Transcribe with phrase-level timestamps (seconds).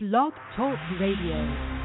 [0.00, 1.77] Blog Talk Radio.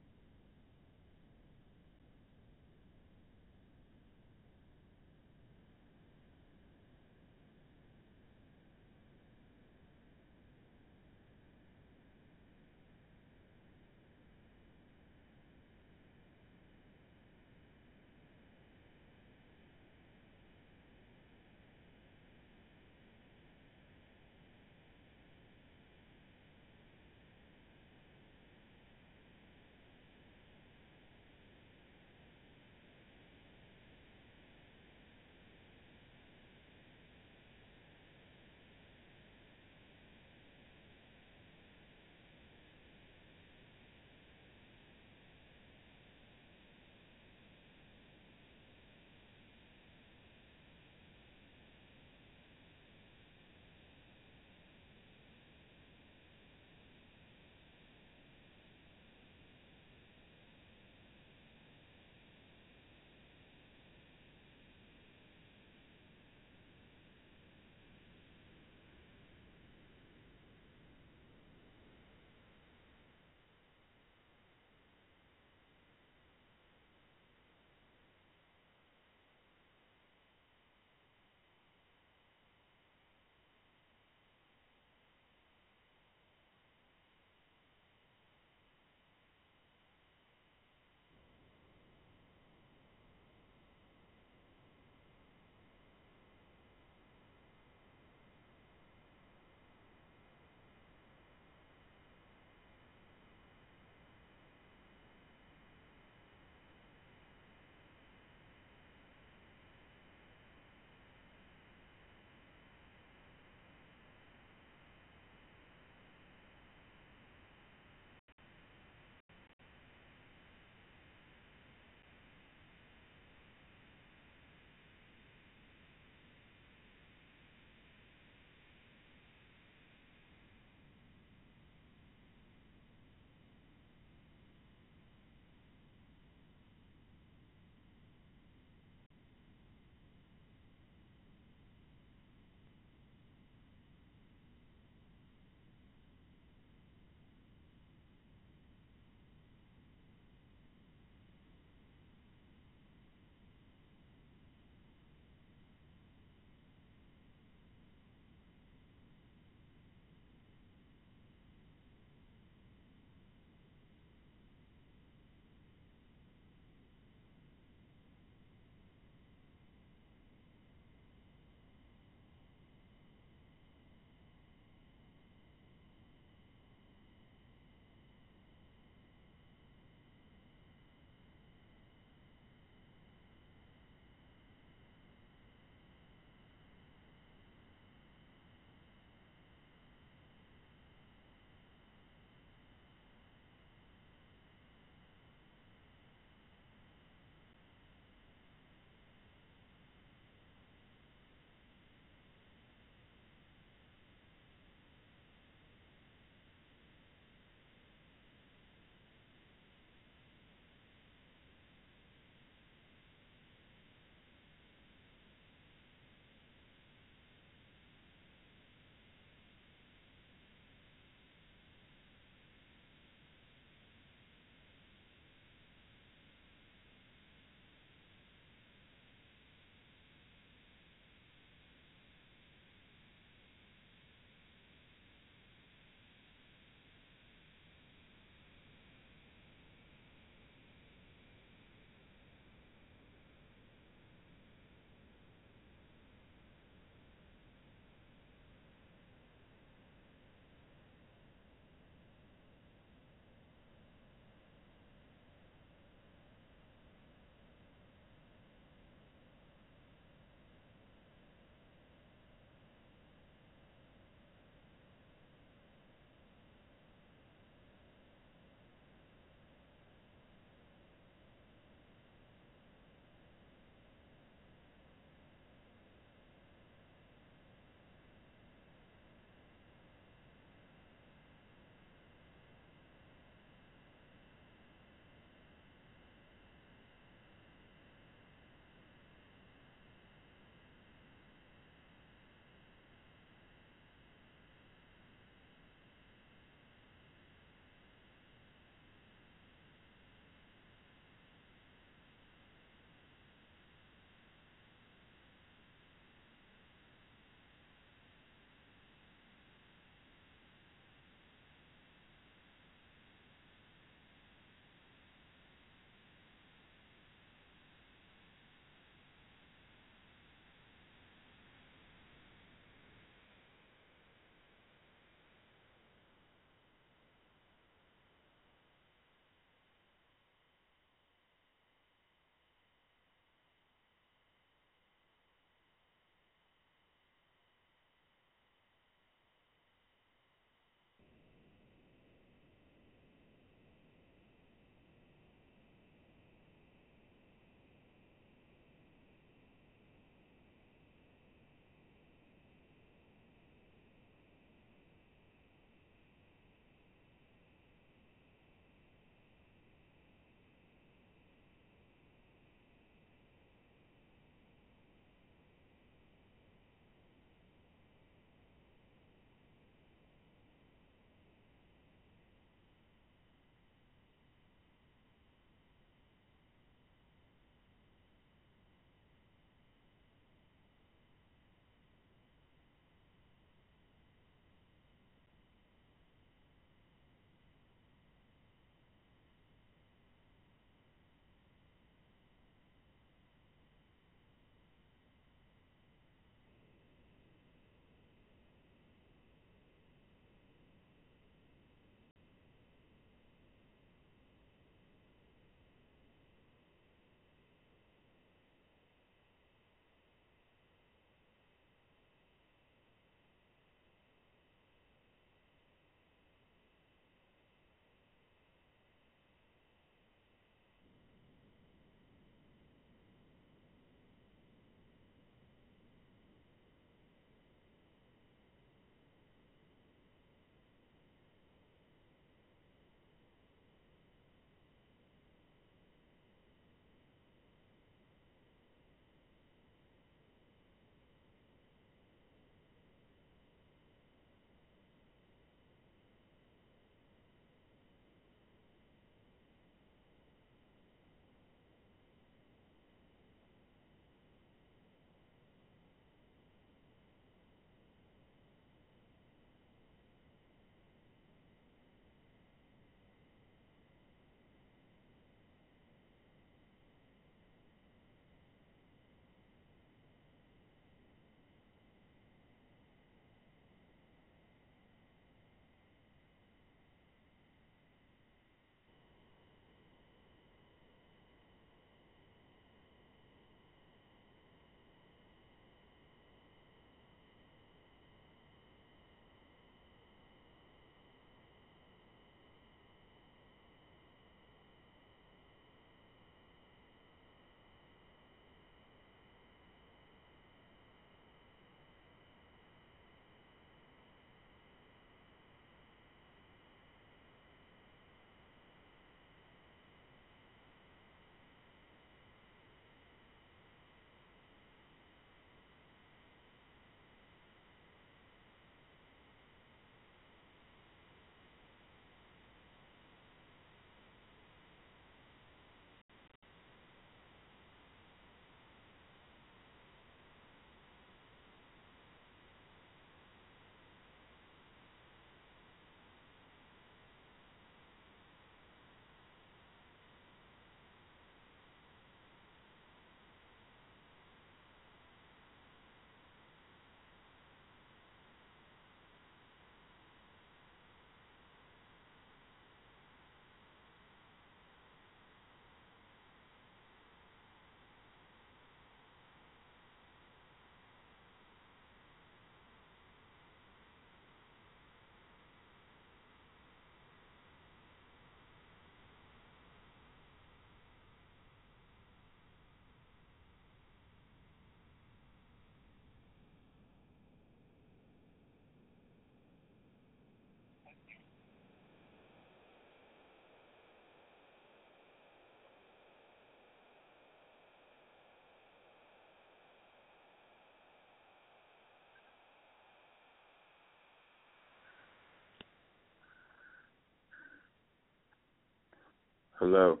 [599.62, 600.00] Hello.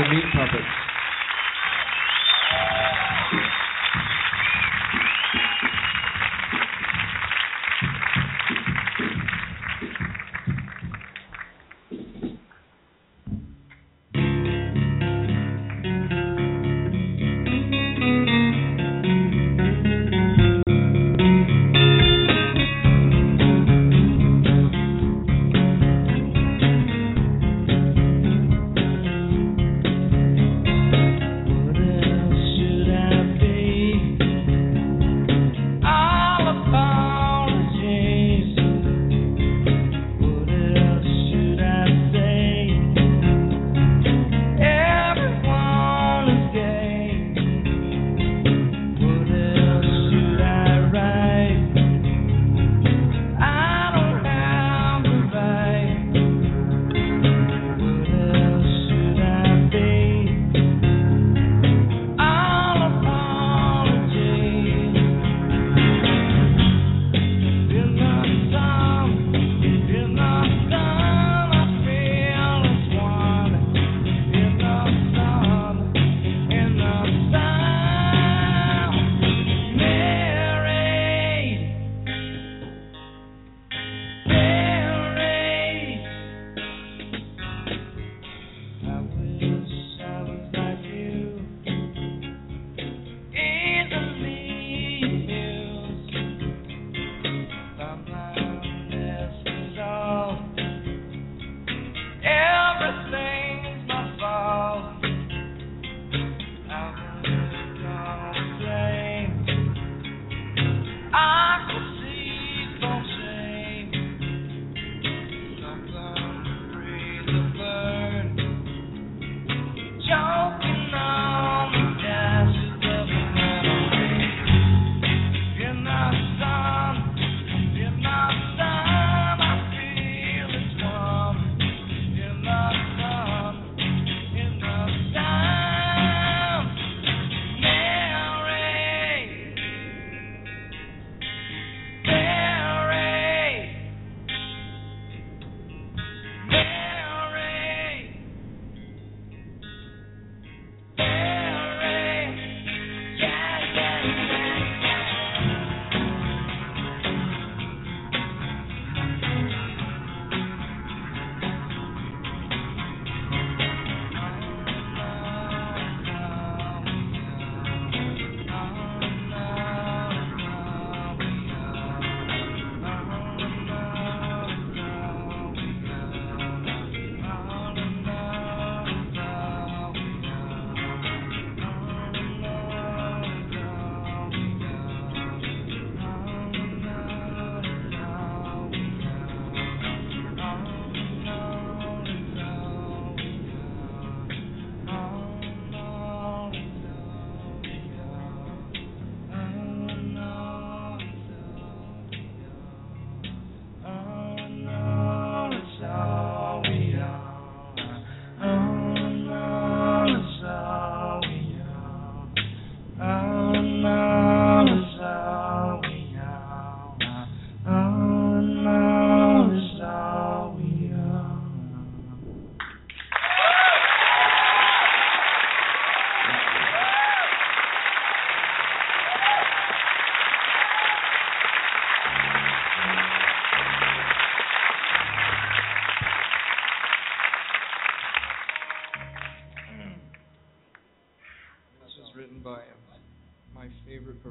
[0.00, 0.79] The meat puppets.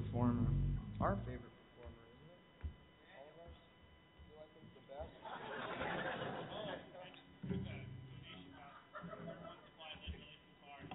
[0.09, 0.49] Performer.
[0.99, 2.41] Our favorite performer, isn't it?
[3.13, 3.57] All of ours?
[4.25, 5.13] You like him the best?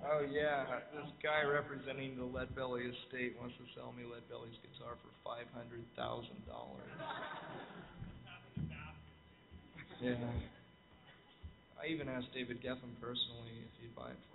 [0.05, 4.59] Oh yeah, this guy representing the Lead Belly estate wants to sell me Lead Belly's
[4.61, 6.92] guitar for five hundred thousand dollars.
[10.03, 10.18] Yeah.
[11.81, 14.34] I even asked David Geffen personally if he'd buy it for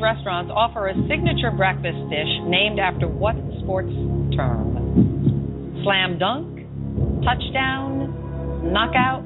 [0.00, 3.92] restaurants offer a signature breakfast dish named after what sports
[4.34, 5.80] term?
[5.84, 6.64] Slam dunk,
[7.24, 9.24] touchdown, knockout,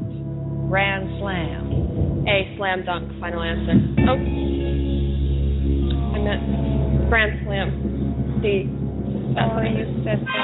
[0.69, 2.27] grand slam.
[2.27, 3.75] A slam dunk, final answer.
[4.09, 4.19] Oh.
[6.15, 8.41] I meant grand slam.
[8.43, 8.69] D.
[9.35, 10.35] Sorry, you said that.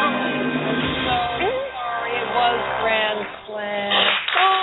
[1.06, 1.16] So
[1.74, 3.90] sorry, it was grand slam.
[4.38, 4.60] Oh.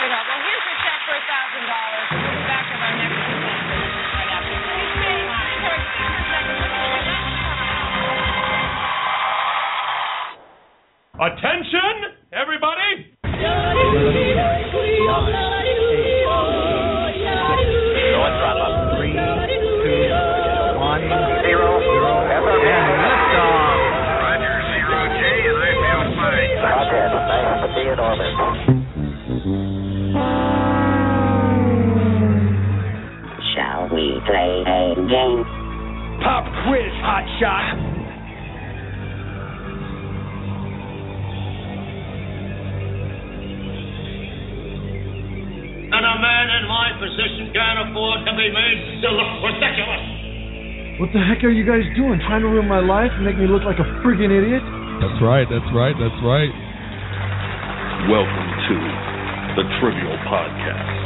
[0.00, 0.24] sweetheart.
[0.24, 0.64] Well, here's
[1.20, 1.28] your everybody!
[1.28, 2.08] for a thousand dollars.
[2.10, 4.70] We'll be back with our next contestant right after this.
[4.70, 5.16] Please stay
[5.60, 6.80] for a super second.
[36.20, 37.78] Pop quiz, hot shot.
[45.90, 50.04] And a man in my position can't afford to be made to look ridiculous.
[50.98, 52.20] What the heck are you guys doing?
[52.26, 54.62] Trying to ruin my life and make me look like a friggin' idiot?
[55.00, 56.52] That's right, that's right, that's right.
[58.10, 58.76] Welcome to
[59.56, 60.99] the Trivial Podcast.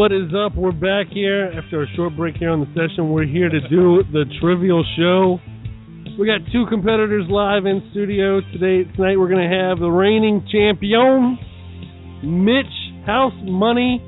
[0.00, 0.56] What is up?
[0.56, 3.10] We're back here after a short break here on the session.
[3.12, 5.38] We're here to do the Trivial Show.
[6.18, 8.90] We got two competitors live in studio today.
[8.96, 11.36] Tonight we're going to have the reigning champion,
[12.24, 14.00] Mitch House Money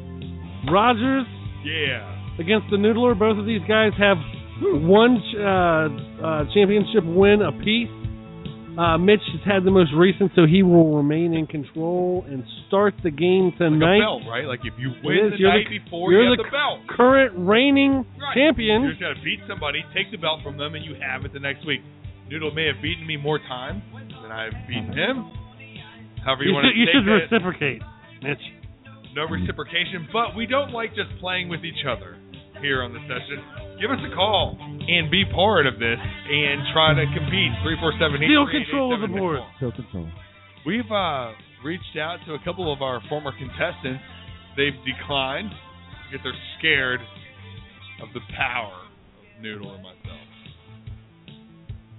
[0.72, 1.26] Rogers,
[1.62, 2.08] Yeah.
[2.40, 3.12] against the Noodler.
[3.12, 4.16] Both of these guys have
[4.88, 5.44] one uh,
[6.24, 7.92] uh, championship win apiece.
[8.78, 12.94] Uh, Mitch has had the most recent, so he will remain in control and start
[13.04, 13.96] the game Like tonight.
[13.96, 14.46] a belt, right?
[14.46, 16.80] Like if you win the You're night the- before, you're you have the the belt.
[16.88, 18.34] Current reigning Right.
[18.34, 18.82] champion.
[18.84, 21.40] You just gotta beat somebody, take the belt from them, and you have it the
[21.40, 21.82] next week.
[22.30, 25.26] Noodle may have beaten me more times than I've beaten him.
[26.24, 27.28] However, you, You, want should, you to should it.
[27.28, 27.82] reciprocate,
[28.22, 28.40] Mitch.
[29.14, 32.16] no reciprocation, but we don't like just playing with each other
[32.62, 33.42] here on the session.
[33.80, 37.52] Give us a call and be part of this and try to compete.
[37.62, 39.40] 347 Steal control of the board.
[39.56, 40.08] Still control.
[40.66, 41.32] We've uh,
[41.64, 44.02] reached out to a couple of our former contestants.
[44.56, 45.50] They've declined
[46.10, 47.00] because they're scared
[48.02, 50.20] of the power of Noodle and myself.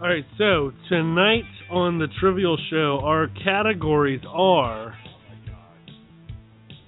[0.02, 4.96] All right, so tonight on the Trivial Show, our categories are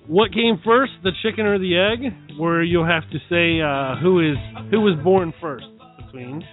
[0.08, 4.20] what came first, the chicken or the egg, where you'll have to say uh, who
[4.20, 4.38] is
[4.72, 5.66] who was born first
[5.98, 6.44] between,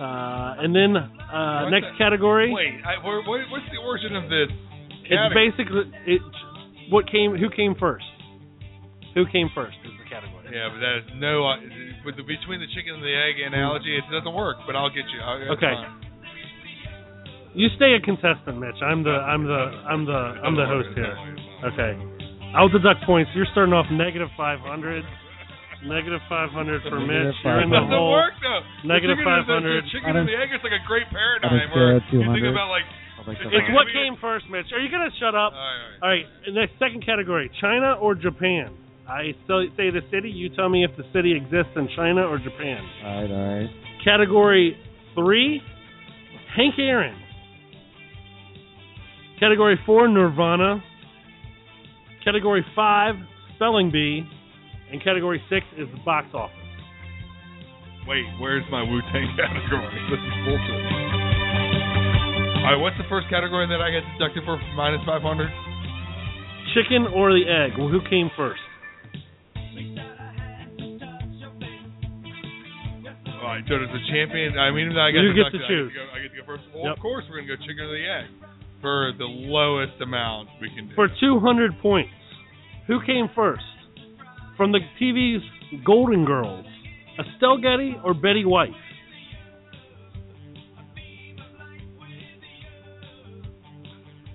[0.00, 1.98] uh, and then uh, next that?
[1.98, 2.52] category.
[2.52, 4.48] Wait, I, what, what's the origin of this?
[5.10, 6.22] It's basically it.
[6.90, 7.36] What came?
[7.36, 8.04] Who came first?
[9.14, 10.52] Who came first is the category.
[10.52, 11.48] Yeah, but that is no.
[11.48, 11.56] Uh,
[12.04, 14.58] with the between the chicken and the egg analogy, it doesn't work.
[14.66, 15.20] But I'll get you.
[15.20, 15.74] I'll, Okay.
[15.74, 16.04] fine.
[17.54, 18.78] You stay a contestant, Mitch.
[18.82, 21.16] I'm the I'm the I'm the I'm the host here.
[21.72, 22.17] Okay.
[22.56, 23.30] I'll deduct points.
[23.34, 25.04] You're starting off negative 500.
[25.86, 27.38] Negative 500 for Mitch.
[27.46, 28.10] You're in the doesn't hole.
[28.10, 28.62] work though.
[28.82, 29.84] Negative the chicken, is- 500.
[29.84, 32.26] The chicken and the egg is like a great paradigm I don't where care, you
[32.26, 32.50] think 200.
[32.50, 32.86] about like.
[33.28, 34.72] It's what came first, Mitch.
[34.72, 35.52] Are you gonna shut up?
[35.52, 36.26] All right, All right.
[36.50, 38.72] Next second category: China or Japan.
[39.06, 40.30] I still say the city.
[40.30, 42.80] You tell me if the city exists in China or Japan.
[43.04, 43.70] Alright, alright.
[44.02, 44.76] Category
[45.14, 45.60] three:
[46.56, 47.14] Hank Aaron.
[49.38, 50.82] Category four: Nirvana.
[52.28, 53.14] Category five:
[53.56, 54.20] Spelling Bee.
[54.92, 56.52] And category six is the box office.
[58.06, 59.96] Wait, where's my Wu Tang category?
[60.12, 60.80] This is bullshit.
[62.68, 65.24] All right, what's the first category that I get deducted for minus 500?
[66.76, 67.76] Chicken or the egg?
[67.80, 68.60] Well, who came first?
[73.40, 74.58] All right, so does the champion?
[74.58, 75.92] I mean, I get You get to choose.
[75.96, 76.64] I get to, go, I get to go first.
[76.76, 76.96] Well, Yep.
[76.96, 78.28] of course we're gonna go chicken or the egg
[78.80, 80.94] for the lowest amount we can do.
[80.94, 82.12] For 200 points,
[82.88, 83.62] who came first?
[84.56, 85.44] From the TV's
[85.84, 86.66] Golden Girls,
[87.18, 88.70] Estelle Getty or Betty White?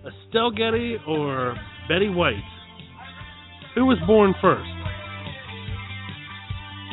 [0.05, 1.55] Estelle Getty or
[1.89, 2.35] Betty White?
[3.75, 4.69] Who was born first?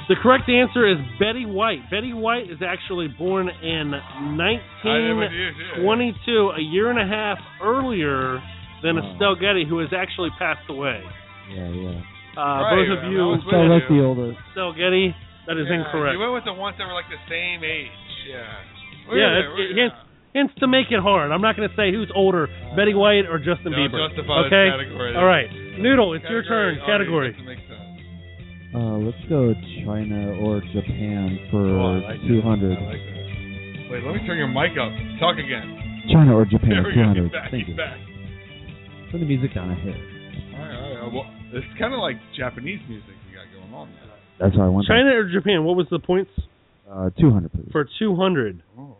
[0.08, 1.88] The correct answer is Betty White.
[1.88, 4.48] Betty White is actually born in I
[4.82, 5.84] didn't with you, too.
[5.86, 8.42] 1922, a year and a half earlier
[8.82, 8.98] than.
[8.98, 11.00] Estelle Getty, who has actually passed away.
[11.50, 12.00] Yeah, yeah.
[12.38, 13.68] Uh, Right, both of you, with So you.
[13.74, 14.38] like the oldest.
[14.54, 15.10] Estelle Getty,
[15.50, 16.14] that is Yeah, incorrect.
[16.14, 17.90] You went with the ones that were like the same age.
[18.30, 18.46] Yeah.
[19.10, 19.90] We're yeah, it, it there.
[19.90, 19.96] hints,
[20.32, 21.32] hints to make it hard.
[21.34, 22.46] I'm not going to say who's older,
[22.78, 23.98] Betty White or Justin Don't Bieber.
[24.08, 24.66] justify this okay.
[24.70, 25.16] category.
[25.18, 25.50] All right,
[25.82, 26.78] Noodle, it's your turn.
[26.86, 27.32] Category.
[27.34, 27.82] doesn't make sense.
[28.70, 29.50] Uh, let's go
[29.82, 32.78] China or Japan for Oh, I like 200.
[32.78, 33.02] I like.
[33.90, 34.94] Wait, let me turn your mic up.
[35.18, 36.06] Talk again.
[36.14, 37.10] China or Japan There we go.
[37.26, 37.32] 200.
[37.34, 37.50] Back.
[37.50, 37.76] Thank He's you.
[37.76, 37.98] back.
[39.10, 39.98] Turn the music down a hit.
[40.54, 41.12] All right, all right.
[41.12, 44.10] Well, it's kind of like Japanese music you got going on there.
[44.38, 44.86] That's what I want.
[44.86, 45.64] China or Japan?
[45.64, 46.30] What was the points
[46.90, 47.68] Uh, 200, please.
[47.72, 48.62] for 200?
[48.78, 48.96] Oh.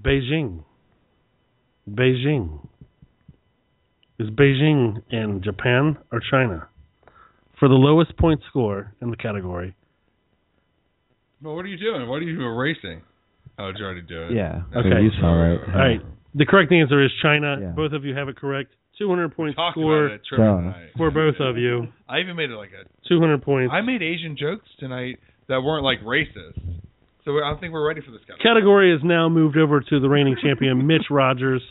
[0.00, 0.62] Beijing.
[1.90, 2.66] Beijing.
[4.18, 6.68] Is Beijing in Japan or China?
[7.58, 9.74] For the lowest point score in the category.
[11.42, 12.08] Well, what are you doing?
[12.08, 13.02] What are you erasing?
[13.58, 14.32] Oh, did you already do it?
[14.32, 14.62] Yeah.
[14.74, 14.90] Okay.
[14.90, 15.60] So you saw right.
[15.68, 16.00] All right.
[16.34, 17.56] The correct answer is China.
[17.60, 17.68] Yeah.
[17.70, 18.72] Both of you have it correct.
[18.98, 20.90] 200 point Talked score about it at trivia So- tonight.
[20.96, 21.88] for both of you.
[22.08, 22.84] I even made it like a.
[23.08, 23.72] 200 points.
[23.72, 25.18] I made Asian jokes tonight
[25.48, 26.58] that weren't like racist.
[27.24, 28.34] So I think we're ready for this guy.
[28.42, 31.62] Category is now moved over to the reigning champion, Mitch Rogers,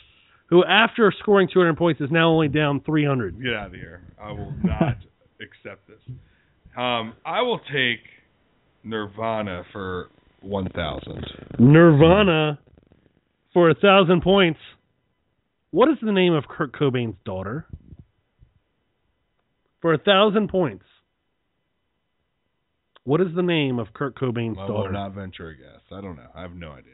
[0.47, 3.41] who, after scoring 200 points, is now only down 300.
[3.41, 4.01] Get out of here.
[4.21, 4.97] I will not
[5.41, 5.97] accept this.
[6.77, 8.01] Um, I will take
[8.83, 10.09] Nirvana for
[10.41, 11.25] one thousand.
[11.57, 12.59] Nirvana
[13.53, 14.59] for a thousand points.
[15.75, 17.65] What is the name of Kurt Cobain's daughter?
[19.81, 20.85] For a thousand points.
[23.03, 24.93] What is the name of Kurt Cobain's I will daughter?
[24.93, 25.81] not venture a guess.
[25.91, 26.29] I don't know.
[26.33, 26.93] I have no idea.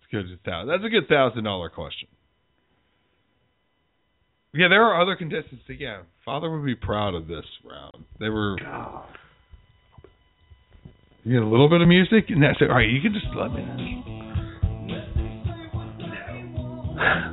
[0.00, 0.24] It's good.
[0.46, 2.08] That's a good thousand dollar question.
[4.54, 5.64] Yeah, there are other contestants.
[5.68, 8.06] That, yeah, Father would be proud of this round.
[8.18, 8.56] They were.
[11.22, 12.70] You get a little bit of music, and that's it.
[12.70, 13.68] All right, you can just let me.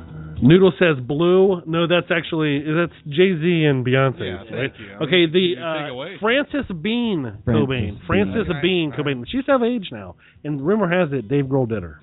[0.42, 1.62] Noodle says blue.
[1.66, 4.20] No, that's actually that's Jay Z and Beyonce.
[4.20, 4.72] Yeah, right?
[4.72, 4.94] thank you.
[5.06, 6.16] Okay, the you take uh, away.
[6.20, 7.68] Frances Bean Frances Cobain.
[7.68, 8.00] Bean.
[8.06, 9.16] Frances Okay, Bean all right.
[9.16, 9.24] Cobain.
[9.30, 12.00] She's of age now, and rumor has it Dave Grohl did her.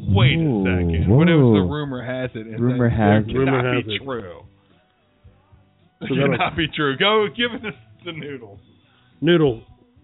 [0.00, 1.08] Wait a Ooh, second.
[1.10, 2.46] What if the rumor has it?
[2.46, 3.34] and Rumor that, has that it.
[3.34, 4.02] cannot Rumor has be it.
[4.04, 4.40] true.
[6.00, 6.96] That So that'll- cannot be true.
[6.96, 8.60] Go give us the noodle.
[9.20, 9.62] Noodle.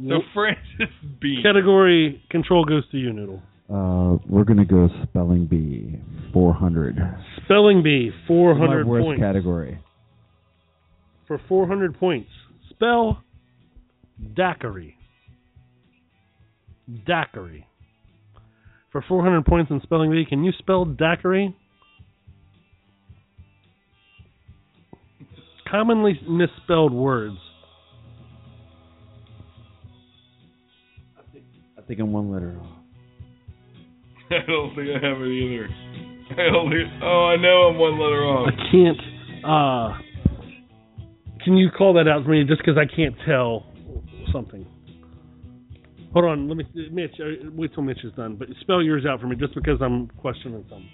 [0.09, 0.91] So Frances
[1.21, 1.41] Bean.
[1.45, 3.41] Category control goes to you, Noodle.
[3.73, 5.99] Uh, we're gonna go spelling bee,
[6.33, 6.97] 400.
[7.45, 9.21] Spelling bee, 400 My 400 worst points.
[9.21, 9.79] category.
[11.27, 12.29] For 400 points.
[12.71, 13.23] Spell
[14.37, 14.97] daiquiri.
[17.07, 17.67] Daiquiri.
[18.93, 21.57] For 400 points in spelling bee, can you spell daiquiri?
[25.71, 27.39] Commonly misspelled words.
[31.79, 32.74] I think I'm one letter off.
[34.31, 35.69] I don't think I have it either.
[36.31, 38.49] I don't think, oh, I know I'm one letter off.
[38.49, 38.99] I can't.
[39.45, 39.99] Uh,
[41.45, 42.45] can you call that out for me?
[42.45, 43.67] Just because I can't tell
[44.33, 44.67] something.
[46.15, 47.11] Hold on, let me, Mitch.
[47.21, 48.37] uh, Wait till Mitch is done.
[48.37, 50.89] But spell yours out for me, just because I'm questioning something.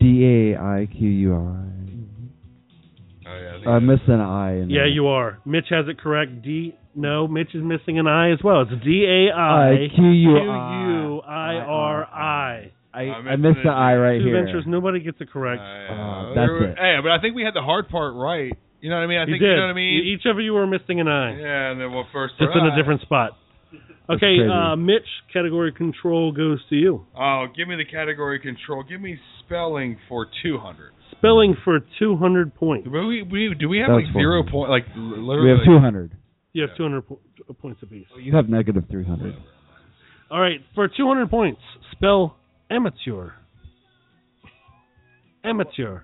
[0.00, 1.66] D A I Q U I.
[3.28, 4.56] Oh, yeah, I I I- missed an I.
[4.56, 4.88] In Yeah, there.
[4.88, 5.38] you are.
[5.44, 6.42] Mitch has it correct.
[6.42, 6.74] D.
[6.94, 8.62] No, Mitch is missing an I as well.
[8.62, 12.72] It's D A I I Q U Q U I R I.
[12.92, 14.42] I, I'm missed the a I right Two here.
[14.44, 14.64] ventures.
[14.66, 15.62] Nobody gets it correct.
[15.62, 16.76] Uh, that's were- it.
[16.78, 18.52] Hey, but I think we had the hard part right.
[18.80, 19.18] You know what I mean?
[19.18, 19.50] I you think did.
[19.50, 20.04] you know what I mean.
[20.06, 21.38] Each of you were missing an I.
[21.38, 23.32] Yeah, and then well, first Just in a different spot.
[24.08, 27.06] Okay, uh, Mitch, category control goes to you.
[27.16, 28.82] Oh, give me the category control.
[28.82, 30.90] Give me spelling for two hundred.
[31.12, 32.88] Spelling for 200 points.
[32.88, 34.50] Do we, we do we have That like was zero fun.
[34.52, 34.70] point?
[34.70, 35.42] Like literally.
[35.44, 36.12] We have like- 200.
[36.52, 36.76] You have Yeah.
[36.76, 38.06] 200 po- uh, points apiece.
[38.14, 39.34] Oh, You have negative 300.
[40.30, 41.60] All right, for 200 points,
[41.92, 42.36] spell
[42.70, 43.32] amateur.
[45.44, 46.00] Amateur.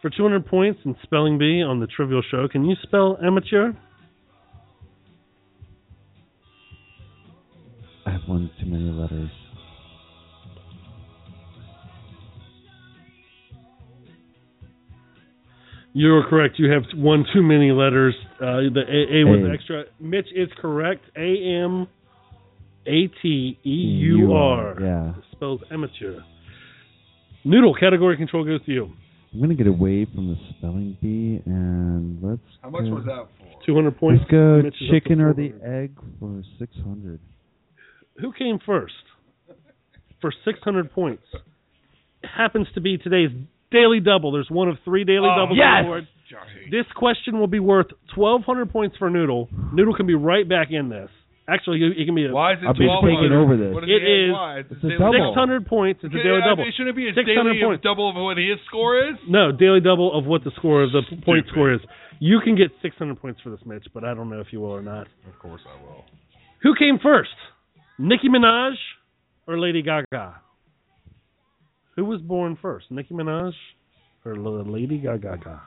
[0.00, 3.72] For 200 points in spelling bee on the Trivial Show, can you spell amateur?
[8.06, 9.30] I have one too many letters.
[15.96, 16.58] You are correct.
[16.58, 18.14] You have one too many letters.
[18.34, 19.54] Uh, the A, A was A.
[19.54, 19.84] extra.
[19.98, 21.02] Mitch is correct.
[21.16, 21.88] A M
[22.86, 24.76] A T E U R.
[24.78, 25.14] Yeah.
[25.32, 26.18] Spells amateur.
[27.44, 28.92] Noodle category control goes to you.
[29.32, 32.42] I'm gonna get away from the spelling bee and let's.
[32.60, 33.64] How much go, was that for?
[33.64, 34.20] 200 points.
[34.20, 37.18] Let's go Mitch is up to chicken or the egg for 600.
[38.20, 38.92] Who came first?
[40.20, 41.24] For 600 points.
[42.22, 43.30] It happens to be today's
[43.70, 44.32] daily double.
[44.32, 45.66] There's one of three daily Oh, doubles yes!
[45.66, 46.06] on the board.
[46.70, 47.86] This question will be worth
[48.16, 49.48] 1,200 points for Noodle.
[49.72, 51.08] Noodle can be right back in this.
[51.48, 53.22] Actually, he he can be a Why is it I'll be 1200?
[53.22, 53.70] taking over this.
[53.72, 54.10] What is It it?
[54.26, 55.30] is- It's, it's a daily double.
[55.30, 56.00] 600 points.
[56.02, 56.66] It's a daily double.
[56.66, 57.22] It shouldn't be a 600
[57.54, 57.84] daily points.
[57.86, 59.14] double of what his score is.
[59.30, 61.78] No, daily double of what the score of the p- point score is.
[62.18, 64.74] You can get 600 points for this, Mitch, but I don't know if you will
[64.74, 65.06] or not.
[65.30, 66.02] Of course I will.
[66.66, 67.30] Who came first?
[67.98, 68.74] Nicki Minaj
[69.46, 70.40] or Lady Gaga?
[71.96, 73.52] Who was born first, Nicki Minaj
[74.24, 75.62] or Lady Gaga?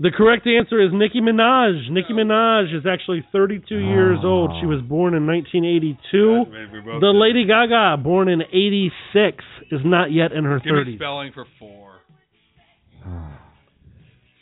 [0.00, 1.90] The correct answer is Nicki Minaj.
[1.90, 4.26] Nicki Minaj is actually 32 years ah.
[4.26, 4.50] old.
[4.60, 6.98] She was born in 1982.
[6.98, 10.86] The Lady Gaga, born in 86, is not yet in her Give 30s.
[10.86, 12.00] Give spelling for four.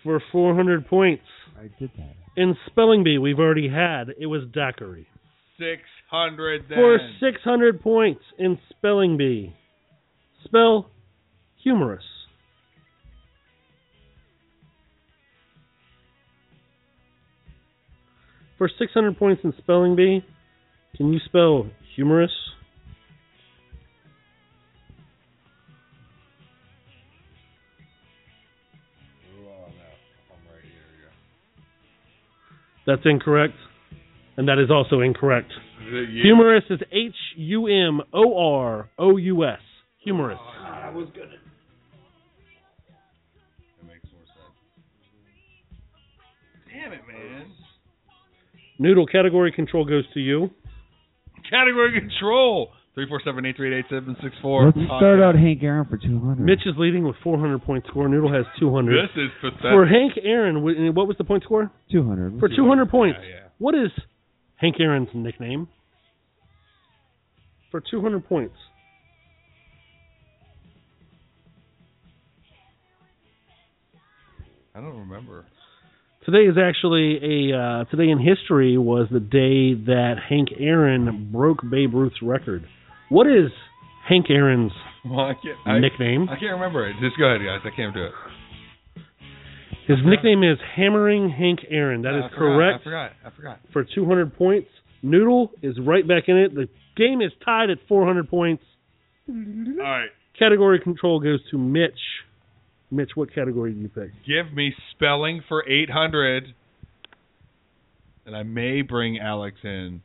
[0.03, 1.25] for 400 points.
[1.59, 2.20] I did that.
[2.37, 4.15] In spelling bee, we've already had.
[4.19, 4.43] It was
[6.11, 6.79] hundred then.
[6.79, 9.55] For 600 points in spelling bee.
[10.45, 10.91] Spell
[11.63, 12.05] humorous.
[18.59, 20.25] For 600 points in spelling bee,
[20.97, 21.67] can you spell
[21.97, 22.33] humorous?
[32.91, 33.55] That's incorrect.
[34.37, 35.53] And that is also incorrect.
[35.87, 36.09] Is?
[36.25, 39.61] Humorous is H U M O R O U S.
[39.99, 40.41] Humorous.
[40.61, 41.29] I was gonna.
[43.79, 44.57] That makes more sense.
[46.73, 47.53] Damn it, man.
[48.81, 50.51] Noodle category control goes to you.
[51.49, 52.71] Category control.
[53.01, 54.67] Three four seven eight three eight eight seven six four.
[54.67, 56.39] Let's start out Hank Aaron for 200.
[56.39, 58.07] Mitch is leading with 400 point score.
[58.11, 59.09] Noodle has 200.
[59.09, 59.63] This is pathetic.
[59.63, 60.63] For Hank Aaron,
[60.95, 61.73] what was the point score?
[61.91, 62.39] 200.
[62.39, 63.19] For 200 points.
[63.23, 63.41] Yeah, yeah.
[63.57, 63.91] What is
[64.57, 65.69] Hank Aaron's nickname?
[67.71, 68.57] For 200 points.
[74.75, 75.47] I don't remember.
[76.27, 81.61] Today is actually a uh, today in history was the day that Hank Aaron broke
[81.63, 82.67] Babe Ruth's record.
[83.11, 83.51] What is
[84.09, 84.73] Hank Aaron's
[85.05, 86.29] Well, I can't, I, nickname?
[86.31, 86.95] I can't remember it.
[87.01, 87.61] Just go ahead, guys.
[87.71, 88.13] I can't do it.
[89.87, 92.03] His nickname is Hammering Hank Aaron.
[92.03, 93.13] That is I forgot, correct I forgot.
[93.27, 93.61] I forgot.
[93.73, 94.69] for 200 points.
[95.03, 96.55] Noodle is right back in it.
[96.55, 98.63] The game is tied at 400 points.
[99.29, 99.35] All
[99.79, 100.09] right.
[100.39, 101.99] Category control goes to Mitch.
[102.93, 104.11] Mitch, what category do you pick?
[104.27, 106.55] Give me spelling for 800.
[108.27, 110.03] And I may bring Alex in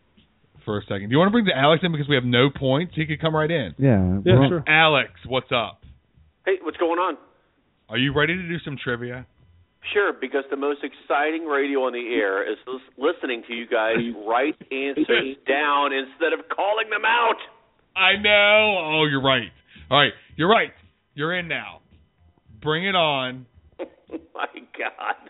[0.66, 1.08] for a second.
[1.10, 2.94] Do you want to bring the Alex in because we have no points?
[2.96, 3.76] He could come right in.
[3.78, 4.20] Yeah.
[4.26, 4.64] Yeah, well, sure.
[4.68, 5.82] Alex, what's up?
[6.46, 7.18] Hey, what's going on?
[7.90, 9.26] Are you ready to do some trivia?
[9.94, 12.58] Sure, because the most exciting radio on the air is
[12.98, 13.98] listening to you guys
[14.28, 17.38] write answers down instead of calling them out.
[17.96, 18.82] I know.
[18.82, 19.52] Oh, you're right.
[19.92, 20.72] All right, you're right.
[21.14, 21.82] You're in now.
[22.62, 23.46] Bring it on.
[23.80, 24.48] My
[24.78, 25.30] God.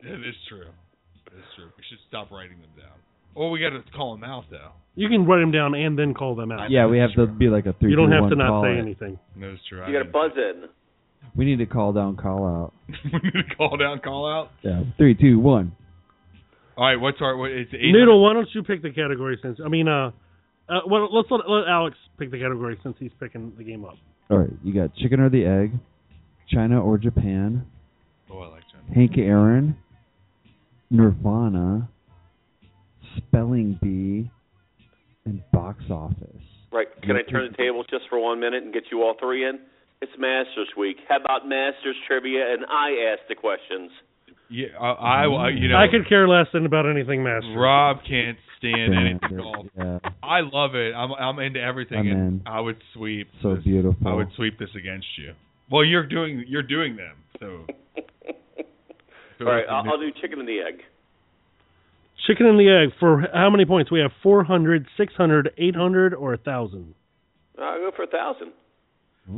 [0.00, 0.62] It is true.
[0.62, 1.68] It is true.
[1.76, 2.97] We should stop writing them down.
[3.34, 4.72] Or we got to call them out though.
[4.94, 6.70] You can write them down and then call them out.
[6.70, 7.90] yeah, we have to be like a three.
[7.90, 8.80] You don't two, have one to not call say it.
[8.80, 9.18] anything.
[9.36, 9.86] No, it's true.
[9.86, 10.64] You got to buzz in.
[11.36, 12.72] We need to call down, call out.
[13.04, 14.50] we need to call down, call out.
[14.62, 14.82] Yeah.
[14.96, 15.72] Three, two, one.
[16.76, 17.36] All right, what's our?
[17.36, 17.92] What, it's eight.
[17.92, 20.10] Noodle, why don't you pick the category since I mean, uh,
[20.68, 23.94] uh well, let's let, let Alex pick the category since he's picking the game up.
[24.30, 24.50] All right.
[24.64, 25.78] You got chicken or the egg,
[26.52, 27.66] China or Japan,
[28.30, 28.94] Oh, I like China.
[28.94, 29.76] Hank Aaron,
[30.90, 31.88] Nirvana,
[33.16, 34.30] Spelling Bee,
[35.24, 36.42] and box office.
[36.72, 36.88] Right.
[37.02, 39.58] Can I turn the tables just for one minute and get you all three in?
[40.00, 40.96] It's Masters Week.
[41.08, 43.90] How about Masters trivia and I ask the questions?
[44.50, 47.54] Yeah, I, I, you know, I could care less than about anything Masters.
[47.56, 49.66] Rob can't stand anything golf.
[49.76, 49.98] Yeah.
[50.22, 50.94] I love it.
[50.94, 52.42] I'm I'm into everything, I'm and in.
[52.46, 53.28] I would sweep.
[53.42, 54.08] So this, beautiful.
[54.08, 55.34] I would sweep this against you.
[55.70, 57.66] Well, you're doing you're doing them, so.
[59.40, 60.80] All right, I'll, I'll do chicken and the egg.
[62.28, 63.90] Chicken and the egg for how many points?
[63.90, 66.94] We have 400, 600, 800, or a thousand.
[67.58, 68.52] I'll go for a thousand.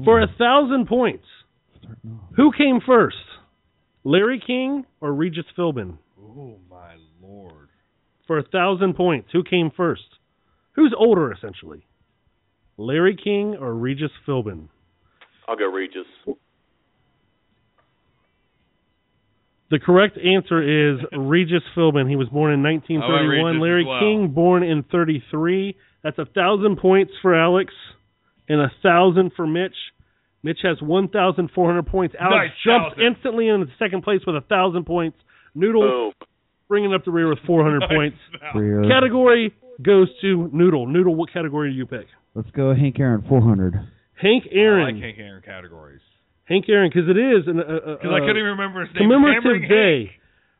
[0.04, 1.24] For a thousand points,
[2.36, 3.16] who came first?
[4.02, 5.98] Larry King or Regis Philbin?
[6.20, 7.68] Oh my lord!
[8.26, 10.02] For a thousand points, who came first?
[10.72, 11.86] Who's older, essentially?
[12.76, 14.68] Larry King or Regis Philbin?
[15.48, 16.06] I'll go Regis.
[19.70, 20.60] The correct answer
[20.94, 22.08] is Regis Philbin.
[22.08, 23.44] He was born in 1931.
[23.44, 24.00] Regis Larry well.
[24.00, 25.76] King, born in 33.
[26.02, 27.72] That's a thousand points for Alex,
[28.48, 29.76] and a thousand for Mitch.
[30.42, 32.14] Mitch has 1,400 points.
[32.18, 33.06] Alex Nice, jumps thousand.
[33.06, 35.18] instantly in second place with a thousand points.
[35.54, 36.12] Noodle Boom.
[36.68, 37.88] bringing up the rear with 400 Nice.
[37.90, 38.16] points.
[38.54, 38.82] Rear.
[38.88, 39.52] Category
[39.82, 40.86] goes to Noodle.
[40.86, 42.06] Noodle, what category do you pick?
[42.34, 43.74] Let's go Hank Aaron, 400.
[44.14, 44.86] Hank Aaron.
[44.86, 46.00] I like Hank Aaron categories
[46.50, 49.08] Hank Aaron, because it is an, because I couldn't even remember his name.
[49.08, 50.10] commemorative day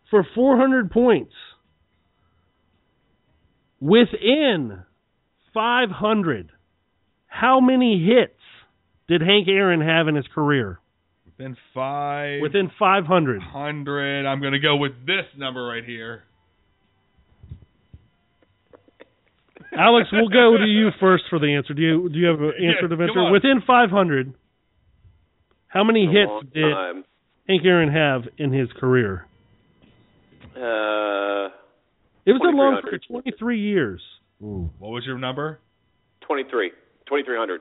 [0.09, 1.32] for 400 points.
[3.80, 4.82] Within
[5.53, 6.53] 500,
[7.26, 8.38] how many hits
[9.09, 10.78] did Hank Aaron have in his career?
[11.24, 12.41] Within five.
[12.43, 13.43] Within 500.
[13.43, 14.26] hundred.
[14.26, 16.22] I'm gonna go with this number right here.
[19.76, 21.74] Alex, we'll go to you first for the answer.
[21.74, 23.30] Do you do you have an Yeah, answer to come venture?
[23.30, 24.34] Within 500,
[25.71, 27.05] how many A hits did time.
[27.49, 29.27] Hank Aaron have in his career?
[30.55, 31.49] Uh,
[32.27, 34.03] It was a long for 23 years.
[34.41, 35.59] What was your number?
[36.27, 36.71] 23.
[37.07, 37.61] 2300.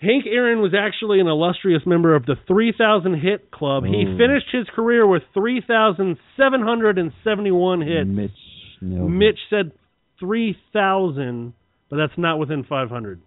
[0.00, 3.84] Hank Aaron was actually an illustrious member of the 3,000 hit club.
[3.84, 8.08] He finished his career with 3,771 hits.
[8.08, 8.30] Mitch.
[8.80, 9.12] nailed it.
[9.12, 9.72] Mitch said
[10.18, 11.52] 3,000,
[11.90, 13.20] but that's not within 500.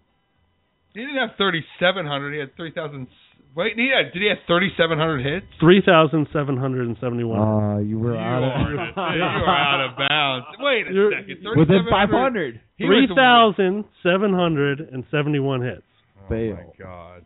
[0.94, 2.32] He didn't have 3,700.
[2.34, 3.06] He had 3,000.
[3.54, 5.46] Wait, he had, did he have 3,700 hits?
[5.60, 7.38] 3,771.
[7.38, 8.78] Uh, you were you, out are, of.
[9.14, 10.46] you are out of bounds.
[10.58, 11.46] Wait a You're- second.
[11.56, 12.60] Within 500.
[12.78, 15.82] 3,771 hits.
[16.24, 16.54] Oh Fail.
[16.54, 17.24] my god.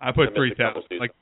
[0.00, 0.98] I put I missed a couple 3,000.
[1.00, 1.12] Like,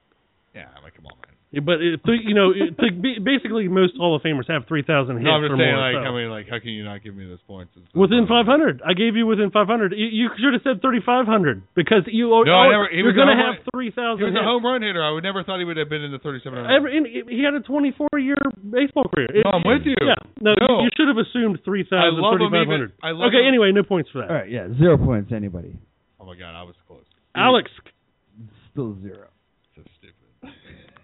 [0.54, 1.34] yeah, I'm like, come on, man.
[1.50, 4.70] Yeah, But it, th- you know, uh, it, th- basically most Hall of Famers have
[4.70, 5.82] 3,000 hits No, I'm or just saying, more.
[5.82, 6.06] like, so.
[6.06, 7.74] I mean, like, how can you not give me those points?
[7.74, 8.86] It's- Within 500.
[8.86, 9.90] I gave you within 500.
[9.98, 12.30] You, you should have said 3,500 because you.
[12.30, 14.38] No, I never- he you're going to have 3,000 He was hits.
[14.38, 15.02] a home run hitter.
[15.02, 16.70] I would never thought he would have been in the 3,700.
[17.26, 19.26] He had a 24 year baseball career.
[19.42, 19.98] No, I'm with you.
[19.98, 20.86] Yeah, no, No.
[20.86, 22.94] You, you should have assumed 3,000, I love him 3,500.
[22.94, 24.30] even- I love okay, him- anyway, no points for that.
[24.30, 25.34] All right, yeah, zero points.
[25.34, 25.74] Anybody?
[26.22, 27.02] Oh my god, I was close.
[27.34, 27.74] Alex,
[28.70, 29.26] Still zero.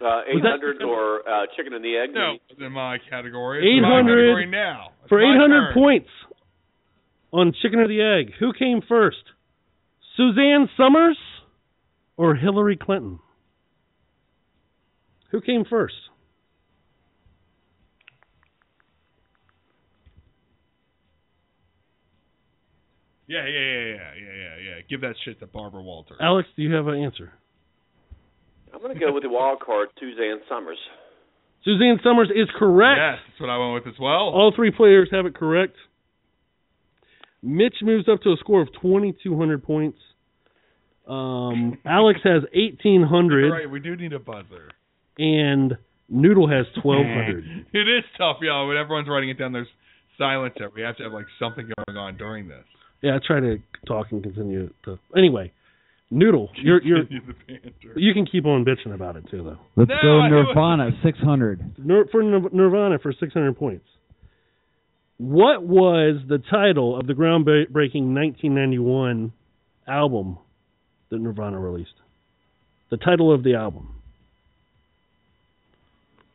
[0.00, 2.10] Uh, 800 or uh, chicken and the egg?
[2.12, 3.58] No, it's in my category.
[3.58, 4.90] It's 800 category now.
[5.02, 5.74] It's for 800 turn.
[5.74, 6.10] points
[7.32, 9.22] on Chicken or the Egg, who came first?
[10.16, 11.18] Suzanne Somers
[12.16, 13.18] or Hillary Clinton?
[15.30, 15.94] Who came first?
[23.28, 24.80] Yeah, yeah, yeah, yeah, yeah, yeah, yeah.
[24.88, 26.14] Give that shit to Barbara Walter.
[26.20, 27.32] Alex, do you have an answer?
[28.76, 30.76] I'm going to go with the wild card, Suzanne Somers.
[31.64, 32.98] Suzanne Somers is correct.
[33.00, 34.28] Yes, that's what I went with as well.
[34.28, 35.74] All three players have it correct.
[37.42, 39.98] Mitch moves up to a score of 2,200 points.
[41.08, 44.68] Um, Alex has 1,800, Right, we do need a buzzer.
[45.18, 45.78] and
[46.10, 47.66] Noodle has 1,200.
[47.72, 48.68] it is tough, y'all.
[48.68, 49.68] When everyone's writing it down, there's
[50.18, 50.68] silence there.
[50.68, 52.64] We have to have like something going on during this.
[53.00, 53.56] yeah, I try to
[53.88, 54.98] talk and continue to.
[55.16, 55.52] Anyway,
[56.10, 59.58] Noodle, you're you're the you can keep on bitching about it too, though.
[59.74, 61.74] Let's No, go Nirvana, 600.
[61.78, 63.86] Nir- for Nirvana for 600 points.
[65.18, 69.32] What was the title of the groundbreaking 1991
[69.88, 70.38] album
[71.10, 71.94] that Nirvana released?
[72.90, 73.94] The title of the album.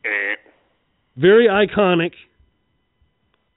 [0.04, 0.34] Eh.
[1.16, 2.12] Very iconic,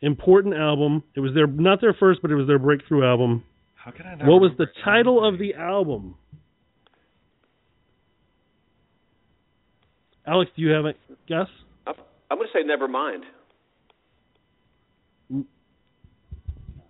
[0.01, 1.03] important album.
[1.15, 3.43] It was their not their first, but it was their breakthrough album.
[3.85, 6.15] How can I not What was the title of the album?
[10.25, 10.93] Alex, do you have a
[11.27, 11.45] guess?
[11.85, 11.93] I'm,
[12.31, 13.23] I'm going to say never mind.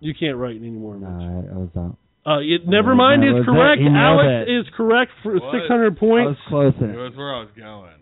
[0.00, 0.96] You can't write anymore.
[0.96, 1.50] Nah, Mitch.
[1.50, 1.96] I, I was out.
[2.26, 3.46] Uh, it, never mind is was it.
[3.46, 3.82] correct.
[3.84, 4.52] Alex it.
[4.52, 5.52] is correct for What?
[5.52, 6.40] 600 I points.
[6.48, 6.90] was close.
[6.90, 7.92] It was where I was going.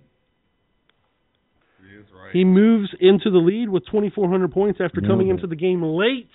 [1.82, 2.32] He is right.
[2.32, 5.32] He moves into the lead with 2,400 points after Nailed coming it.
[5.32, 6.30] into the game late.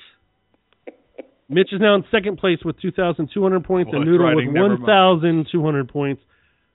[1.49, 6.21] Mitch is now in second place with 2,200 points, and Well, Noodle with 1,200 points.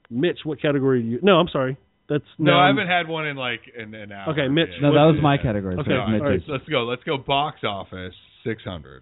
[0.09, 1.19] Mitch, what category do you?
[1.23, 1.77] No, I'm sorry.
[2.07, 4.33] That's no, now- I haven't had one in like an, an hour.
[4.33, 4.81] Okay, Mitch, yet.
[4.81, 5.75] No, that was my category.
[5.75, 6.49] Okay, so All it's right, Mitch's.
[6.49, 6.83] let's go.
[6.83, 7.17] Let's go.
[7.17, 8.13] Box office
[8.43, 9.01] six hundred.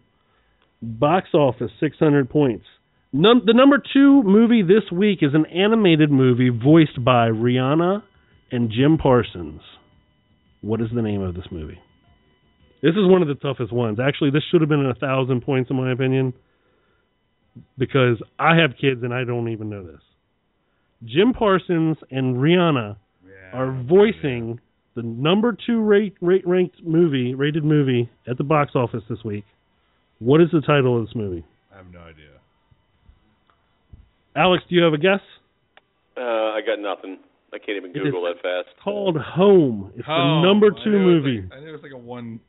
[0.82, 2.66] Box office 600 points.
[3.14, 8.04] Num- the number two movie this week is an animated movie voiced by Rihanna
[8.52, 9.62] and Jim Parsons.
[10.62, 11.80] What is the name of this movie?
[12.84, 13.98] This is one of the toughest ones.
[14.00, 16.34] Actually, this should have been a thousand points in my opinion,
[17.78, 20.02] because I have kids and I don't even know this.
[21.06, 23.58] Jim Parsons and Rihanna Yeah.
[23.58, 24.60] are voicing
[24.96, 29.46] the number two rate, rate ranked movie, rated movie at the box office this week.
[30.20, 31.44] What is the title of this movie?
[31.74, 32.30] I have no idea.
[34.36, 35.22] Alex, do you have a guess?
[36.18, 37.18] Uh, I got nothing.
[37.54, 38.70] I can't even It is- Google that fast.
[38.72, 39.92] It's called Home.
[39.96, 41.42] It's Oh, the number two knew it was movie.
[41.44, 42.40] Like, I knew it was like a one.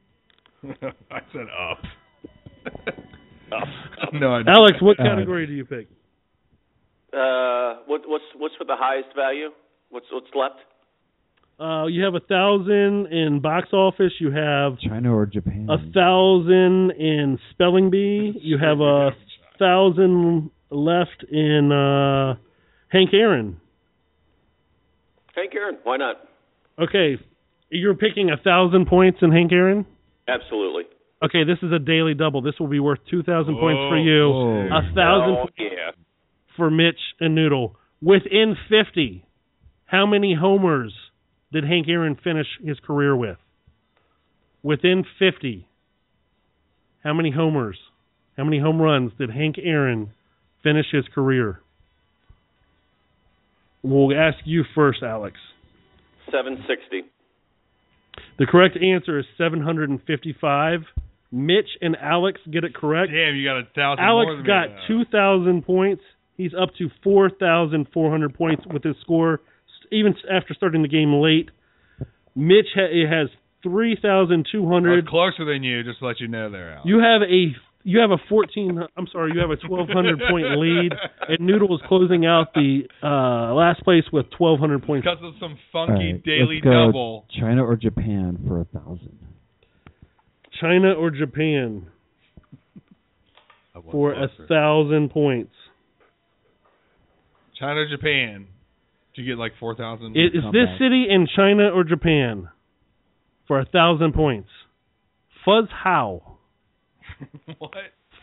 [1.10, 2.94] I said up.
[4.12, 4.52] no idea.
[4.52, 5.88] Alex, what Uh, category do you pick?
[7.12, 9.50] Uh, what, what's what's for the highest value?
[9.90, 10.60] What's what's left?
[11.60, 14.12] Uh, you have a thousand in box office.
[14.18, 15.68] You have China or Japan?
[15.70, 18.32] a thousand in spelling bee.
[18.42, 19.10] You have a
[19.58, 22.34] thousand left in uh,
[22.88, 23.60] Hank Aaron.
[25.36, 26.16] Hank Aaron, why not?
[26.78, 27.16] Okay,
[27.70, 29.86] you're picking a thousand points in Hank Aaron.
[30.28, 30.84] Absolutely.
[31.22, 32.42] Okay, this is a daily double.
[32.42, 34.66] This will be worth two thousand points for you, oh.
[34.66, 35.92] a thousand Oh yeah.
[36.56, 37.76] for Mitch and Noodle.
[38.02, 39.24] Within fifty,
[39.86, 40.92] how many homers
[41.52, 43.38] did Hank Aaron finish his career with?
[44.62, 45.66] Within fifty,
[47.02, 47.78] how many homers,
[48.36, 50.10] how many home runs did Hank Aaron
[50.62, 51.60] finish his career?
[53.82, 55.36] We'll ask you first, Alex.
[56.32, 57.02] Seven sixty.
[58.38, 60.80] The correct answer is 755.
[61.32, 63.12] Mitch and Alex get it correct.
[63.12, 64.76] Damn, you got a thousand Alex got me.
[64.86, 66.02] 2,000 points.
[66.36, 69.40] He's up to 4,400 points with his score,
[69.90, 71.50] even after starting the game late.
[72.34, 75.04] Mitch ha- has I 3,200.
[75.04, 76.86] was closer than you, just to let you know there, Alex.
[76.86, 77.54] You have a
[77.84, 78.80] you have a 14.
[78.96, 80.92] I'm sorry, you have a 1,200 point lead,
[81.28, 85.06] and Noodle is closing out the uh, last place with 1,200 points.
[85.06, 87.26] Because of some funky right, daily let's go double.
[87.38, 89.18] China or Japan for a thousand.
[90.60, 91.86] China or Japan
[93.90, 95.52] for a thousand points.
[97.58, 98.46] China, or Japan.
[99.14, 100.16] Did you get like four thousand.
[100.16, 102.48] Is this city in China or Japan
[103.46, 104.48] for a thousand points?
[105.44, 106.20] Fuzz Hou.
[107.58, 107.72] what?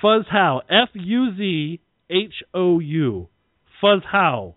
[0.01, 0.61] Fuzz Hou.
[0.69, 1.79] F U Z
[2.09, 3.27] H O U.
[3.79, 4.55] Fuzz Hou.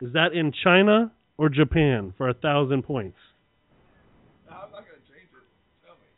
[0.00, 3.16] Is that in China or Japan for a thousand points?
[4.48, 5.46] I'm not gonna change it.
[5.84, 6.08] Tell me.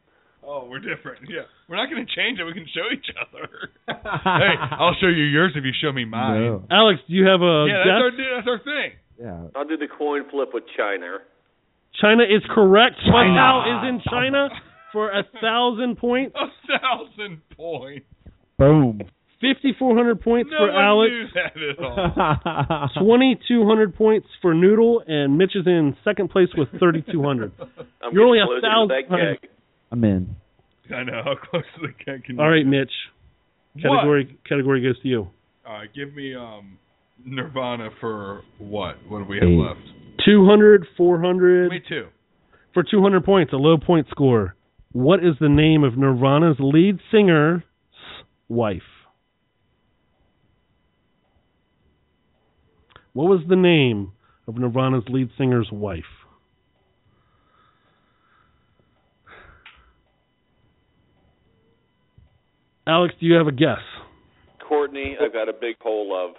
[0.43, 1.29] Oh, we're different.
[1.29, 2.45] Yeah, we're not gonna change it.
[2.45, 3.71] We can show each other.
[3.87, 6.41] hey, I'll show you yours if you show me mine.
[6.41, 6.65] No.
[6.71, 8.91] Alex, do you have a yeah, that's our that's our thing.
[9.21, 9.49] Yeah.
[9.55, 11.19] I'll do the coin flip with China.
[12.01, 12.97] China is correct.
[12.97, 13.39] Fuzz China.
[13.39, 14.49] Hou is in China
[14.97, 16.35] for a thousand points.
[16.37, 16.49] A
[16.81, 18.07] thousand points.
[18.59, 19.01] Boom.
[19.43, 21.11] 5,400 points no for one Alex.
[21.13, 22.89] knew that at all.
[22.99, 27.53] 2,200 points for Noodle, and Mitch is in second place with 3,200.
[27.61, 29.51] I'm You're only getting a closer to that thousand-
[29.93, 30.37] I'm in.
[30.95, 32.41] I know how close to the cat can.
[32.41, 32.71] All right, get?
[32.71, 32.93] Mitch.
[33.83, 35.29] Category category goes to you.
[35.67, 36.79] All right, give me um
[37.25, 38.97] Nirvana for what?
[39.09, 39.59] What do we have Eight.
[39.59, 39.81] left?
[40.25, 42.07] 200, 400 me two.
[42.73, 44.55] for 200 points, a low point score.
[44.97, 47.61] What is the name of Nirvana's lead singer's
[48.49, 48.81] wife?
[53.13, 54.13] What was the name
[54.49, 56.01] of Nirvana's lead singer's wife?
[62.87, 63.85] Alex, do you have a guess?
[64.67, 66.37] Courtney, I've got a big hole of.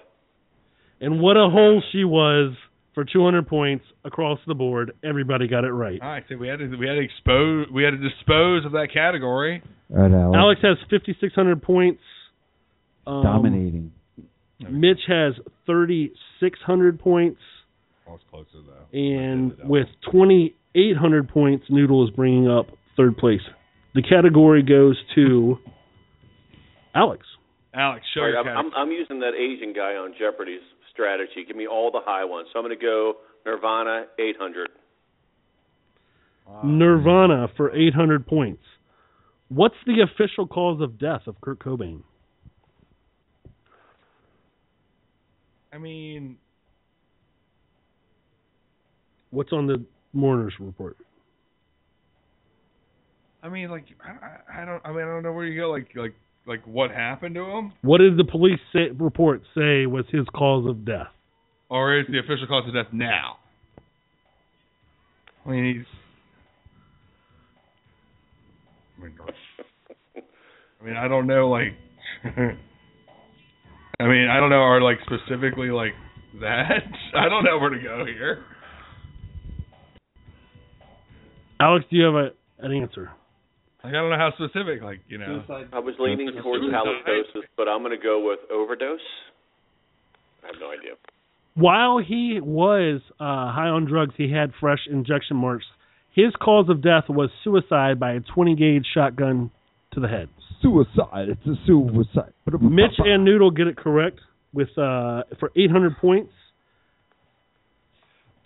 [0.99, 2.55] And what a hole she was
[2.97, 4.91] for 200 points across the board.
[5.03, 6.01] Everybody got it right.
[6.01, 8.71] All right, so we had to we had to expose we had to dispose of
[8.71, 9.61] that category.
[9.91, 10.35] All right, Alex.
[10.35, 12.01] Alex has 5,600 points.
[13.05, 13.91] Um, Dominating.
[14.67, 15.33] Mitch has
[15.67, 17.39] 3,600 points.
[18.07, 18.97] I was closer though.
[18.97, 22.65] And with 2,800 points, Noodle is bringing up
[22.97, 23.41] third place.
[23.93, 25.59] The category goes to
[26.95, 27.27] Alex.
[27.75, 28.71] Alex, show your right, I'm, category.
[28.75, 30.65] I'm, I'm using that Asian guy on Jeopardy's
[30.97, 31.45] strategy.
[31.45, 32.47] Give me all the high ones.
[32.51, 33.13] So I'm going to go
[33.45, 34.69] Nirvana 800.
[36.63, 38.63] Nirvana for 800 points.
[39.49, 42.01] What's the official cause of death of Kurt Cobain?
[45.73, 46.37] I mean,
[49.31, 49.83] What's on the
[50.13, 50.97] coroner's report?
[53.43, 55.69] I mean, like I, I I don't I mean I don't know where you go.
[55.69, 56.15] Like like
[56.47, 60.67] like what happened to him, What did the police say, report say was his cause
[60.69, 61.07] of death?
[61.69, 63.37] or is the official cause of death now?
[65.45, 65.85] I mean he's.
[68.97, 69.13] I mean,
[70.81, 71.73] I mean I don't know like.
[73.99, 75.93] I mean I don't know are like specifically like
[76.41, 76.83] that.
[77.15, 78.43] I don't know where to go here.
[81.59, 82.29] Alex, do you have a,
[82.59, 83.11] an answer?
[83.87, 84.81] Like I don't know how specific.
[84.81, 85.43] Like you know.
[85.71, 88.99] I was leaning towards halitosis, but I'm going to go with overdose.
[90.43, 90.91] I have no idea.
[91.55, 95.65] While he was uh, high on drugs, he had fresh injection marks.
[96.13, 99.51] His cause of death was suicide by a 20 gauge shotgun
[99.93, 100.29] to the head.
[100.61, 101.29] Suicide.
[101.29, 102.33] It's a suicide.
[102.59, 104.19] Mitch and Noodle get it correct
[104.53, 106.31] with uh, for 800 points.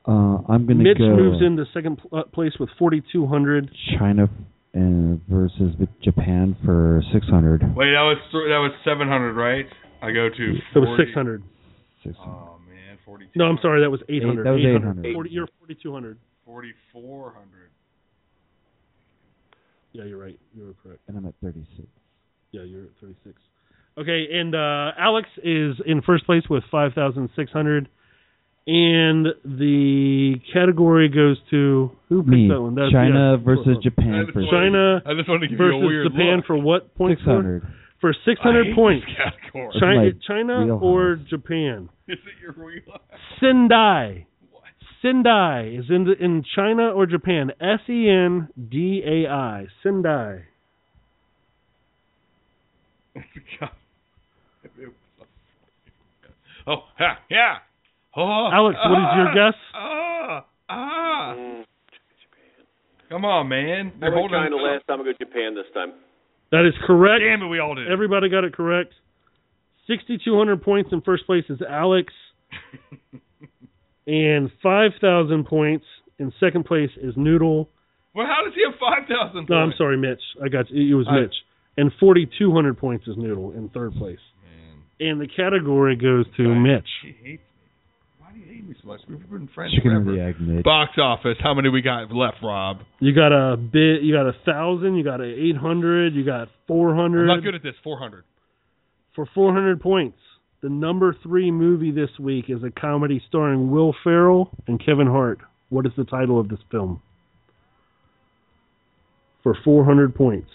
[0.06, 3.70] Uh, I'm gonna Mitch go moves into second pl- uh, place with 4,200.
[4.00, 4.28] China
[4.76, 7.62] uh, versus Japan for 600.
[7.76, 9.66] Wait, that was th- that was seven hundred, right?
[10.02, 10.44] I go to.
[10.52, 11.44] It was 40 600.
[12.20, 13.30] Oh man, forty.
[13.36, 14.42] No, I'm sorry, that was 800.
[14.42, 15.14] Eight- that was 800.
[15.14, 16.18] 40, you're 4,200.
[16.46, 17.70] Forty-four hundred.
[19.94, 20.40] Yeah, you're right.
[20.56, 21.02] You were correct.
[21.08, 21.88] And I'm at 36.
[22.52, 23.36] Yeah, you're at 36.
[23.98, 27.90] Okay, and uh, Alex is in first place with 5,600.
[28.68, 32.47] And the category goes to who picked Me.
[32.47, 32.76] that one?
[32.76, 33.78] That's, China yeah, versus.
[33.82, 36.45] Japan I for China I just wanted to give you a versus weird Japan look.
[36.45, 37.64] for what point 600.
[38.01, 39.05] For 600 hate points.
[39.07, 39.24] this
[39.80, 40.84] China, my China wheelhouse.
[40.84, 41.89] or Japan?
[42.07, 43.01] Is it your wheelhouse?
[43.39, 44.28] Sendai.
[45.01, 47.51] Sendai is in the, in China or Japan.
[47.59, 49.66] S E N D A I.
[49.82, 50.45] Sendai.
[56.68, 57.57] oh, ha, yeah.
[58.16, 59.57] Oh, Alex, what is your ah, guess?
[59.74, 61.34] Ah, ah.
[61.38, 61.64] Mm,
[63.09, 63.91] Come on, man.
[63.99, 64.39] They're I went holding.
[64.39, 65.01] China last time.
[65.01, 65.93] I go Japan this time.
[66.51, 67.24] That is correct.
[67.24, 67.89] Damn it, we all did.
[67.91, 68.93] Everybody got it correct.
[69.88, 72.14] 6,200 points in first place is Alex.
[74.07, 75.86] and 5,000 points
[76.20, 77.70] in second place is Noodle.
[78.14, 79.47] Well, how does he have five thousand?
[79.49, 80.20] No, I'm sorry, Mitch.
[80.43, 80.95] I got you.
[80.95, 81.36] It was I- Mitch.
[81.78, 84.20] And 4,200 points is Noodle in third place.
[84.99, 87.39] And the category goes to Mitch.
[88.34, 88.48] He hates me.
[88.48, 89.02] Why do you hate me so much?
[89.10, 90.18] We've been friends Chicken or forever.
[90.18, 90.64] the egg, Mitch.
[90.64, 91.38] Box office.
[91.42, 92.80] How many we got left, Rob?
[93.00, 94.02] You got a bit.
[94.04, 94.96] You got a thousand.
[94.96, 96.14] You got a 800.
[96.16, 97.22] You got 400.
[97.22, 97.76] I'm not good at this.
[97.84, 98.24] Four hundred.
[99.16, 100.18] for 400 points.
[100.62, 105.40] The number three movie this week is a comedy starring Will Ferrell and Kevin Hart.
[105.70, 107.02] What is the title of this film?
[109.42, 110.50] For 400 points.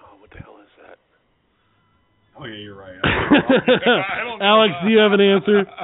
[0.00, 0.98] Oh, what the hell is that?
[2.40, 2.94] Oh yeah, you're right.
[3.04, 4.44] I don't know.
[4.44, 5.66] Alex, do you have an answer?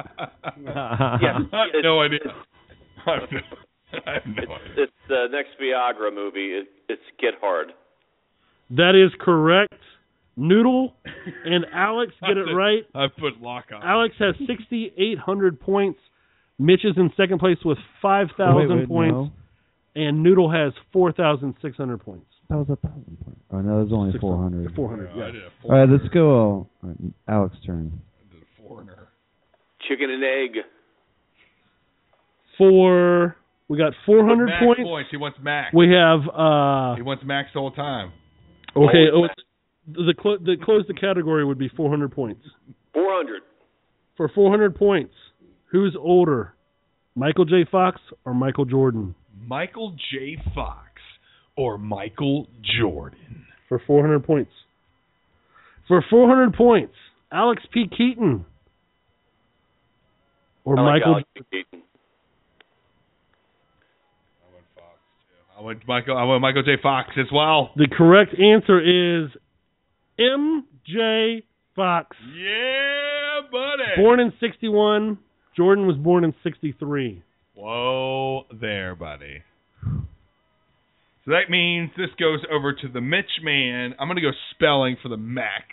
[1.21, 1.39] Yeah,
[1.83, 2.19] no idea.
[3.05, 3.39] I have no,
[4.07, 4.83] I have no It's, idea.
[4.83, 6.53] it's the next Viagra movie.
[6.53, 7.73] It, it's Get Hard.
[8.71, 9.73] That is correct.
[10.37, 10.93] Noodle
[11.45, 12.83] and Alex get it right.
[12.93, 13.83] I put lock on.
[13.83, 15.99] Alex has 6,800 points.
[16.59, 19.13] Mitch is in second place with 5,000 Wait, wait, points.
[19.13, 19.31] no.
[19.95, 22.25] And Noodle has 4,600 points.
[22.49, 23.37] That was a thousand point.
[23.51, 24.73] Oh no, it was only four hundred.
[24.75, 25.25] 400, I yeah.
[25.31, 25.75] did a All four.
[25.79, 26.29] right, let's go.
[26.29, 27.91] Uh, all right, Alex turn.
[28.19, 29.07] I did a foreigner.
[29.87, 30.63] Chicken and egg.
[32.57, 33.35] For,
[33.67, 34.81] we got 400 max points.
[34.83, 35.09] points.
[35.11, 35.73] He wants max.
[35.73, 38.13] We have uh he wants max all the whole time.
[38.75, 39.07] okay.
[39.13, 39.27] Oh,
[39.87, 42.41] the clo- the close the category would be 400 points.
[42.93, 43.41] 400.
[44.15, 45.13] For 400 points,
[45.65, 46.53] who's older,
[47.15, 47.65] Michael J.
[47.69, 49.13] Fox or Michael Jordan?
[49.37, 50.37] Michael J.
[50.55, 50.84] Fox
[51.57, 52.47] or Michael
[52.79, 53.45] Jordan.
[53.69, 54.51] For 400 points.
[55.87, 56.93] For 400 points,
[57.31, 57.85] Alex P.
[57.87, 58.45] Keaton
[60.65, 61.13] or I like Michael.
[61.13, 61.83] Alex Keaton.
[64.41, 64.97] I went Fox
[65.27, 65.59] too.
[65.59, 66.17] I went Michael.
[66.17, 66.75] I went Michael J.
[66.81, 67.71] Fox as well.
[67.75, 69.29] The correct answer is
[70.19, 70.65] M.
[70.85, 71.43] J.
[71.75, 72.15] Fox.
[72.35, 74.01] Yeah, buddy.
[74.01, 75.19] Born in 61.
[75.55, 77.23] Jordan was born in 63.
[77.55, 79.41] Whoa there, buddy.
[81.25, 83.95] So that means this goes over to the Mitch man.
[83.99, 85.65] I'm gonna go spelling for the max.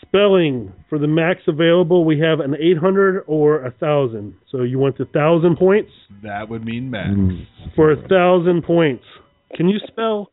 [0.00, 4.34] Spelling for the max available, we have an 800 or a 1,000.
[4.50, 5.90] So you want the 1,000 points?
[6.22, 7.10] That would mean max.
[7.10, 7.46] Mm.
[7.76, 9.04] For a 1,000 points.
[9.54, 10.30] Can you spell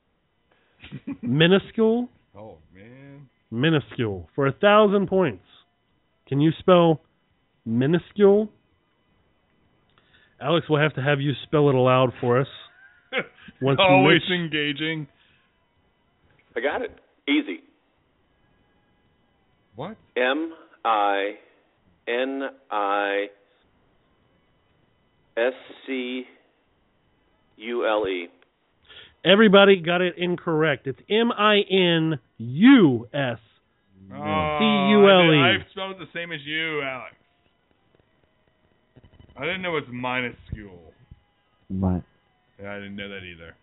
[1.21, 2.07] minuscule?
[2.37, 3.27] Oh man.
[3.51, 4.29] Minuscule.
[4.35, 5.43] For a 1,000 points.
[6.29, 7.01] Can you spell
[7.65, 8.47] minuscule?
[10.39, 12.47] Alex will have to have you spell it aloud for us.
[13.61, 15.07] Once Always Mitch- engaging.
[16.55, 16.91] I got it.
[17.27, 17.61] Easy.
[19.75, 19.97] What?
[20.15, 20.53] M
[20.83, 21.33] I
[22.07, 23.25] N I
[25.37, 25.53] S
[25.85, 26.23] C
[27.57, 28.27] U L E.
[29.25, 30.87] Everybody got it incorrect.
[30.87, 33.39] It's M I N U S.
[34.13, 35.39] Oh, C-U-L-E.
[35.39, 37.15] I, did- I spelled it the same as you, Alex.
[39.35, 40.93] I didn't know it's minuscule.
[41.71, 42.01] My,
[42.61, 43.55] Yeah, I didn't know that either.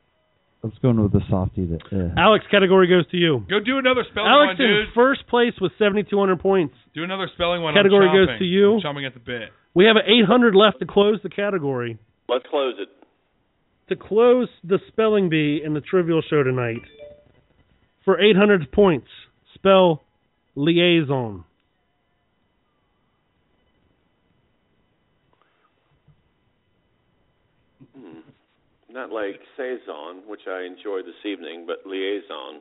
[0.63, 3.45] let's go with the softy That uh, Alex, category goes to you.
[3.49, 4.95] Go do another spelling Alex one, in dude.
[4.95, 6.75] first place with 7,200 points.
[6.95, 7.75] Do another spelling one.
[7.75, 8.39] Category I'm goes chomping.
[8.39, 8.75] to you.
[8.75, 9.49] I'm chomping at the bit.
[9.75, 11.99] We have 800 left to close the category.
[12.29, 12.89] Let's close it.
[13.89, 16.81] To close the spelling bee in the trivial show tonight,
[18.05, 19.09] for 800 points,
[19.55, 20.03] spell
[20.55, 21.45] liaison.
[28.93, 32.61] Not like saison, which I enjoyed this evening, but liaison.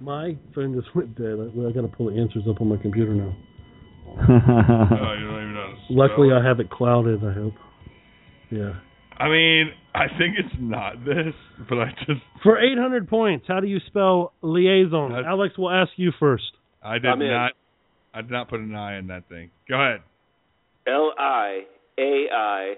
[0.00, 1.34] My phone just went dead.
[1.38, 3.34] I, I got to pull the answers up on my computer now.
[4.16, 5.66] Oh, you don't even know.
[5.66, 6.28] how to spell Luckily.
[6.32, 7.24] I have it clouded.
[7.24, 7.54] I hope.
[8.50, 8.74] Yeah.
[9.18, 11.34] I mean, I think it's not this,
[11.68, 15.10] but I just For 800 points, how do you spell liaison?
[15.10, 16.44] That's- Alex will ask you first.
[16.82, 17.30] I did I'm in.
[17.30, 17.52] not.
[18.12, 19.50] I did not put an I in that thing.
[19.68, 20.00] Go ahead.
[20.86, 21.62] L I
[21.98, 22.74] A I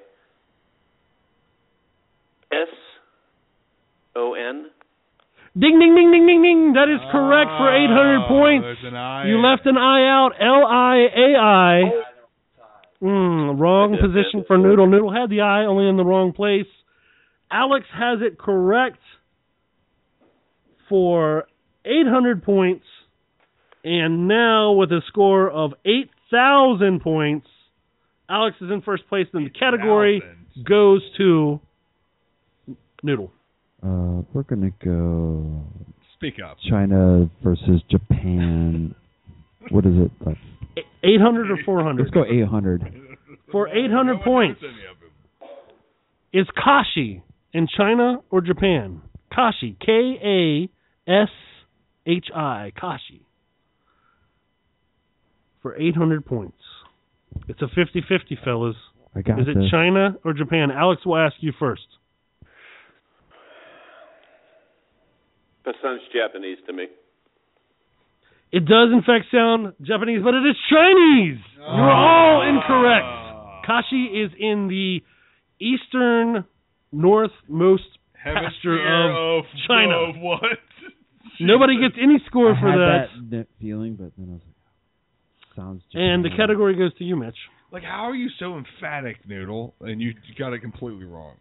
[2.62, 2.68] S
[4.14, 4.66] O N.
[5.58, 6.72] Ding, ding, ding, ding, ding, ding.
[6.74, 8.80] That is correct for 800 Oh, points.
[8.84, 9.26] An I.
[9.26, 10.30] You left an I out.
[10.38, 11.82] L I A I.
[13.02, 14.86] Mm, wrong position for Noodle.
[14.86, 16.66] Noodle had the I, only in the wrong place.
[17.50, 18.98] Alex has it correct
[20.88, 21.44] for
[21.84, 22.84] 800 points.
[23.84, 27.46] And now, with a score of 8,000 points,
[28.28, 29.26] Alex is in first place.
[29.32, 30.64] And the category 8,000.
[30.66, 31.60] goes to
[33.06, 33.30] Noodle.
[33.82, 35.62] uh, we're gonna go
[36.16, 36.56] Speak up.
[36.68, 38.94] China versus Japan.
[39.70, 40.12] What is it?
[40.24, 40.36] Like,
[41.02, 42.02] 800 or 400?
[42.02, 42.84] let's go 800.
[43.50, 44.60] For 800 points,
[46.32, 49.02] is Kashi in China or Japan?
[49.34, 49.90] Kashi, K
[50.22, 51.28] A S
[52.06, 53.26] H I, Kashi.
[55.62, 56.58] For 800 points.
[57.48, 58.76] It's a 50 50, fellas.
[59.16, 59.70] I got Is it this.
[59.70, 60.70] China or Japan?
[60.70, 61.86] Alex will ask you first.
[65.66, 66.84] That sounds Japanese to me.
[68.52, 71.42] It does, in fact, sound Japanese, but it is Chinese.
[71.58, 73.66] You're all incorrect.
[73.66, 75.00] Kashi is in the
[75.60, 76.44] eastern
[76.92, 77.82] northmost
[78.14, 79.94] pasture Hemisphere of of China.
[80.08, 80.40] Of what?
[81.40, 83.30] Nobody gets any score I for had that.
[83.30, 85.82] that feeling, but then I was like, sounds.
[85.94, 87.36] And the category goes to you, Mitch.
[87.72, 89.74] Like, how are you so emphatic, Noodle?
[89.80, 91.34] And you got it completely wrong.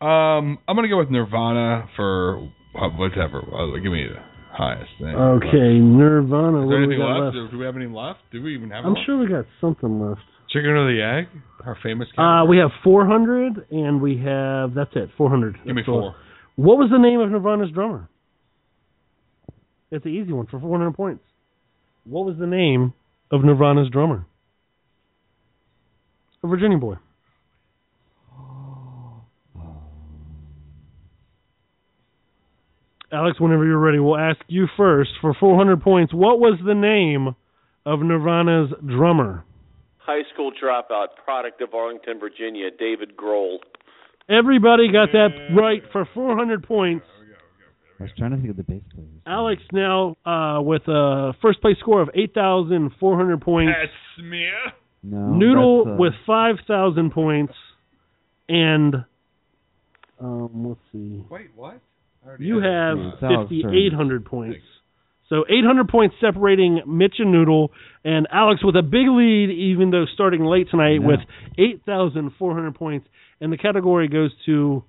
[0.00, 3.38] Um, I'm gonna go with Nirvana for whatever.
[3.40, 4.20] Uh, give me the
[4.52, 5.14] highest thing.
[5.14, 6.64] Okay, Nirvana.
[6.64, 7.36] Is there anything left?
[7.36, 7.52] left?
[7.52, 8.20] Do we have any left?
[8.32, 8.84] Do we even have?
[8.84, 10.20] I'm sure we got something left.
[10.50, 11.42] Chicken or the egg?
[11.66, 12.06] Our famous.
[12.16, 15.56] Uh, we have 400, and we have that's it, 400.
[15.64, 16.12] Give me That's all.
[16.12, 16.16] four.
[16.56, 18.08] What was the name of Nirvana's drummer?
[19.90, 21.24] It's an easy one for 400 points.
[22.04, 22.92] What was the name
[23.30, 24.26] of Nirvana's drummer?
[26.42, 26.96] A Virginia boy.
[33.14, 36.12] Alex, whenever you're ready, we'll ask you first for 400 points.
[36.12, 37.36] What was the name
[37.86, 39.44] of Nirvana's drummer?
[39.98, 43.58] High school dropout, product of Arlington, Virginia, David Grohl.
[44.28, 47.06] Everybody got that right for 400 points.
[48.00, 49.08] I was trying to think of the bass players.
[49.26, 53.72] Alex now uh, with a first place score of 8,400 points.
[53.80, 54.48] That's me.
[55.04, 55.18] No.
[55.28, 57.52] Noodle that's, uh, with 5,000 points.
[58.48, 58.96] And
[60.20, 61.24] um, let's see.
[61.30, 61.80] Wait, what?
[62.24, 63.06] I already You have it.
[63.14, 64.58] It's Alex 5,800 points.
[65.28, 67.70] So 800 points separating Mitch and Noodle,
[68.04, 71.06] and Alex with a big lead, even though starting late tonight Yeah.
[71.06, 71.20] with
[71.58, 73.06] 8,400 points.
[73.40, 74.84] And the category goes to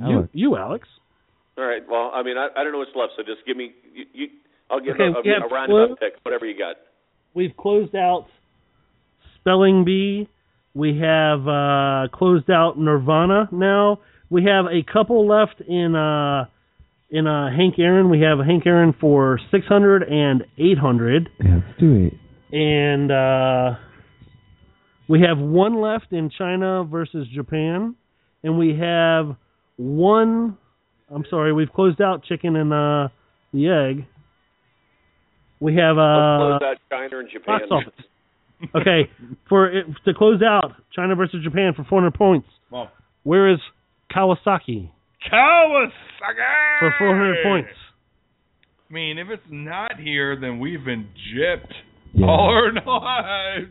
[0.00, 0.28] you, Alex.
[0.32, 0.88] you, Alex.
[1.58, 1.82] All right.
[1.88, 3.72] Well, I mean, I, I don't know what's left, so just give me.
[3.94, 4.26] You, you,
[4.70, 6.76] I'll give Okay, a, we a, have a roundabout pick, whatever you got.
[7.34, 8.26] We've closed out
[9.40, 10.28] Spelling Bee.
[10.74, 14.00] We have uh, closed out Nirvana now.
[14.32, 16.46] We have a couple left in uh,
[17.10, 18.08] in uh, Hank Aaron.
[18.08, 21.28] We have Hank Aaron for 600 and 800.
[21.38, 22.14] Yeah, let's do it.
[22.50, 23.78] And uh,
[25.06, 27.94] we have one left in China versus Japan.
[28.42, 29.36] And we have
[29.76, 30.56] one.
[31.14, 33.08] I'm sorry, we've closed out chicken and uh,
[33.52, 34.06] the egg.
[35.60, 37.58] We have uh, Let's close out China and Japan.
[37.68, 38.04] box office.
[38.74, 39.10] Okay,
[39.48, 42.48] for it, to close out China versus Japan for 400 points.
[42.70, 42.90] Well,
[43.24, 43.58] Where is
[44.14, 44.90] Kawasaki
[45.30, 47.70] Kawasaki for 400 points?
[48.90, 51.72] I mean, if it's not here, then we've been gypped
[52.12, 52.26] Yeah.
[52.26, 53.70] all our lives.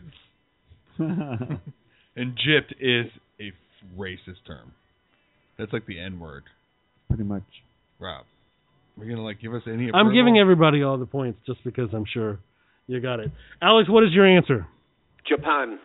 [0.98, 3.52] and gypped is a
[3.98, 4.72] racist term.
[5.58, 6.44] That's like the N word.
[7.08, 7.42] Pretty much.
[8.00, 8.24] Rob,
[8.98, 9.90] are you gonna like give us any?
[9.94, 12.40] I'm giving everybody all the points just because I'm sure
[12.88, 13.30] you got it.
[13.60, 14.66] Alex, what is your answer?
[15.28, 15.78] Japan.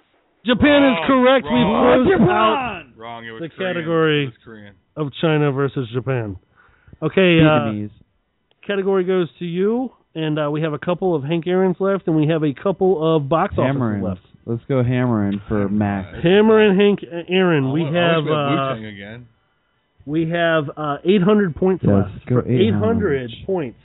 [0.47, 1.45] Japan is correct.
[1.45, 2.05] wrong.
[2.07, 3.25] We've closed out Wrong.
[3.25, 3.73] It was the Korean.
[3.75, 4.75] category It was Korean.
[4.95, 6.37] of China versus Japan.
[7.03, 7.87] Okay, uh,
[8.65, 12.15] category goes to you, and uh, we have a couple of Hank Aaron's left, and
[12.15, 14.21] we have a couple of box office left.
[14.45, 16.07] Let's go hammering for Max.
[16.23, 17.71] Hammer and Hank Aaron.
[17.73, 19.27] We I have we had uh, again.
[20.05, 22.25] we have uh, 800 points Yes, left.
[22.27, 23.31] go For 800 800.
[23.45, 23.79] points.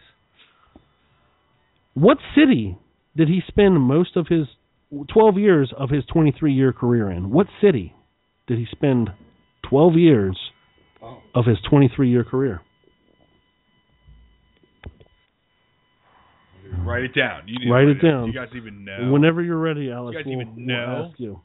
[1.95, 2.79] What city
[3.17, 4.47] did he spend most of his
[5.13, 7.31] 12 years of his 23 year career in?
[7.31, 7.95] What city
[8.47, 9.11] did he spend
[9.69, 10.39] 12 years
[11.35, 12.61] of his 23 year career?
[16.85, 17.43] Write it down.
[17.47, 18.21] You need Write it down.
[18.23, 18.27] down.
[18.29, 19.11] You guys even know.
[19.13, 21.09] Whenever you're ready, Alex, You guys we'll, even we'll know?
[21.11, 21.41] ask you.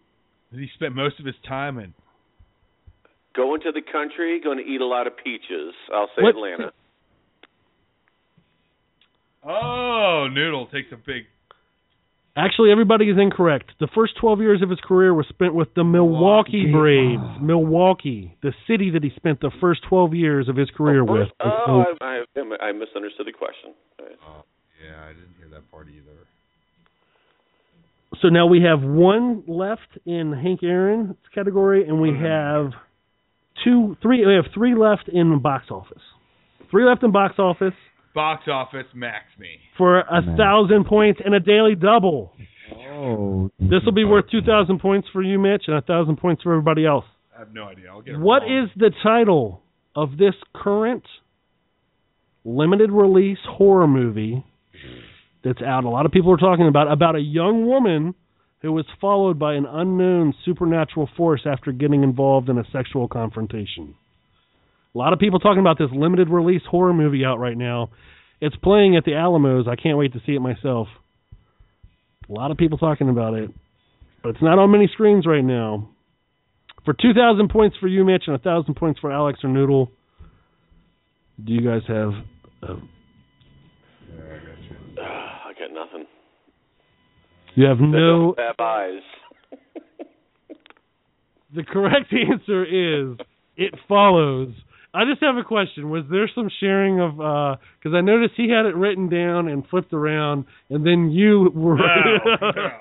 [0.52, 1.94] He spent most of his time in.
[3.36, 5.74] Going to the country, going to eat a lot of peaches.
[5.94, 6.72] I'll say What- Atlanta.
[9.44, 11.24] Oh, Noodle takes a big.
[12.38, 13.72] Actually, everybody is incorrect.
[13.80, 17.18] The first 12 years of his career was spent with the Milwaukee Milwaukee.
[17.18, 17.42] Braves.
[17.42, 21.30] Milwaukee, the city that he spent the first 12 years of his career oh, with.
[21.44, 23.74] Oh, I, I, I misunderstood the question.
[24.00, 24.16] All right.
[24.24, 24.44] Oh,
[24.86, 26.28] yeah, I didn't hear that part either.
[28.22, 32.72] So now we have one left in Hank Aaron's category, and we have
[33.64, 34.24] two, three.
[34.26, 36.02] We have three left in box office.
[36.70, 37.74] Three left in box office
[38.18, 39.60] Box office max me.
[39.78, 40.38] for a Nice.
[40.38, 42.34] thousand points and a daily double.
[42.90, 43.52] Oh.
[43.60, 46.52] This will be worth two thousand points for you, Mitch, and a thousand points for
[46.52, 47.06] everybody else.
[47.36, 47.86] I have no idea.
[47.92, 48.64] I'll get it What wrong.
[48.64, 49.62] is the title
[49.96, 51.04] of this current
[52.44, 54.44] limited release horror movie
[55.44, 55.84] that's out?
[55.84, 58.16] A lot of people are talking about about a young woman
[58.64, 63.94] who was followed by an unknown supernatural force after getting involved in a sexual confrontation.
[64.94, 67.90] A lot of people talking about this limited release horror movie out right now.
[68.42, 69.68] It's playing at the Alamos.
[69.70, 70.88] I can't wait to see it myself.
[72.30, 73.52] A lot of people talking about it,
[74.22, 75.90] but it's not on many screens right now.
[76.84, 79.92] For 2,000 points for you, Mitch, and 1,000 points for Alex or Noodle,
[81.44, 82.12] do you guys have
[85.00, 86.06] I got nothing.
[87.56, 88.36] You have no.
[88.38, 89.02] have eyes.
[91.56, 93.18] The correct answer is
[93.56, 94.50] it follows.
[94.98, 95.90] I just have a question.
[95.90, 97.18] Was there some sharing of?
[97.18, 101.78] Because I noticed he had it written down and flipped around, and then you were.
[101.78, 101.86] No,
[102.42, 102.70] no, no.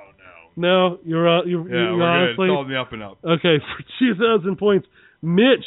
[0.58, 2.52] No, you're uh, you're, Yeah, you're we're honestly good.
[2.52, 3.18] It's all the up and up.
[3.22, 4.86] okay for two thousand points.
[5.20, 5.66] Mitch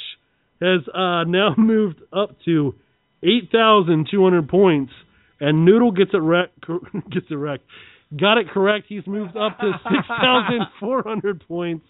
[0.63, 2.73] has uh, now moved up to
[3.21, 4.91] eight thousand two hundred points,
[5.39, 6.49] and Noodle gets it rec-
[7.11, 7.65] gets it wrecked.
[8.19, 8.87] Got it correct.
[8.89, 11.85] He's moved up to six thousand four hundred points.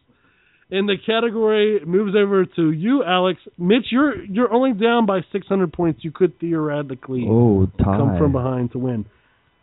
[0.71, 3.39] And the category moves over to you, Alex.
[3.57, 6.03] Mitch, you're you're only down by six hundred points.
[6.03, 9.05] You could theoretically Oh, come from behind to win.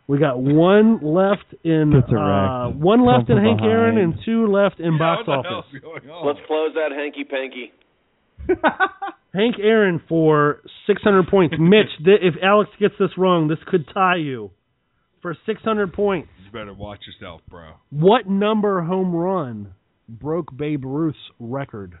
[0.07, 4.47] We got one left in uh, one left Come in from Hank Aaron and two
[4.47, 5.65] left in Yeah, box what the office.
[5.81, 6.27] hell's going on?
[6.27, 7.71] Let's close that hanky panky.
[9.33, 11.55] Hank Aaron for 600 points.
[11.59, 14.51] Mitch, th- if Alex gets this wrong, this could tie you
[15.21, 16.29] for 600 points.
[16.45, 17.71] You better watch yourself, bro.
[17.89, 19.73] What number home run
[20.07, 21.99] broke Babe Ruth's record?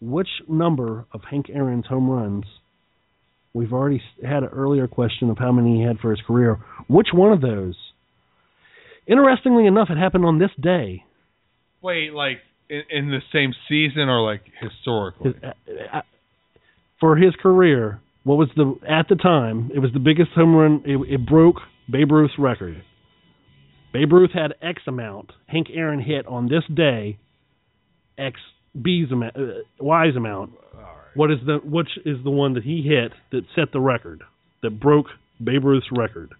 [0.00, 2.44] Which number of Hank Aaron's home runs?
[3.54, 6.58] We've already had an earlier question of how many he had for his career.
[6.88, 7.74] Which one of those?
[9.06, 11.04] Interestingly enough, it happened on this day.
[11.80, 15.32] Wait, like in, in the same season or like historically?
[15.32, 16.02] His- uh, uh,
[17.00, 19.70] for his career, what was the at the time?
[19.74, 20.82] It was the biggest home run.
[20.84, 21.56] It, it broke
[21.90, 22.82] Babe Ruth's record.
[23.96, 25.32] Babe Ruth had X amount.
[25.46, 27.18] Hank Aaron hit on this day
[28.18, 28.38] X
[28.80, 29.40] B's amount, uh,
[29.80, 30.52] Y's amount.
[31.14, 34.22] What is the which is the one that he hit that set the record
[34.62, 35.06] that broke
[35.42, 36.34] Babe Ruth's record?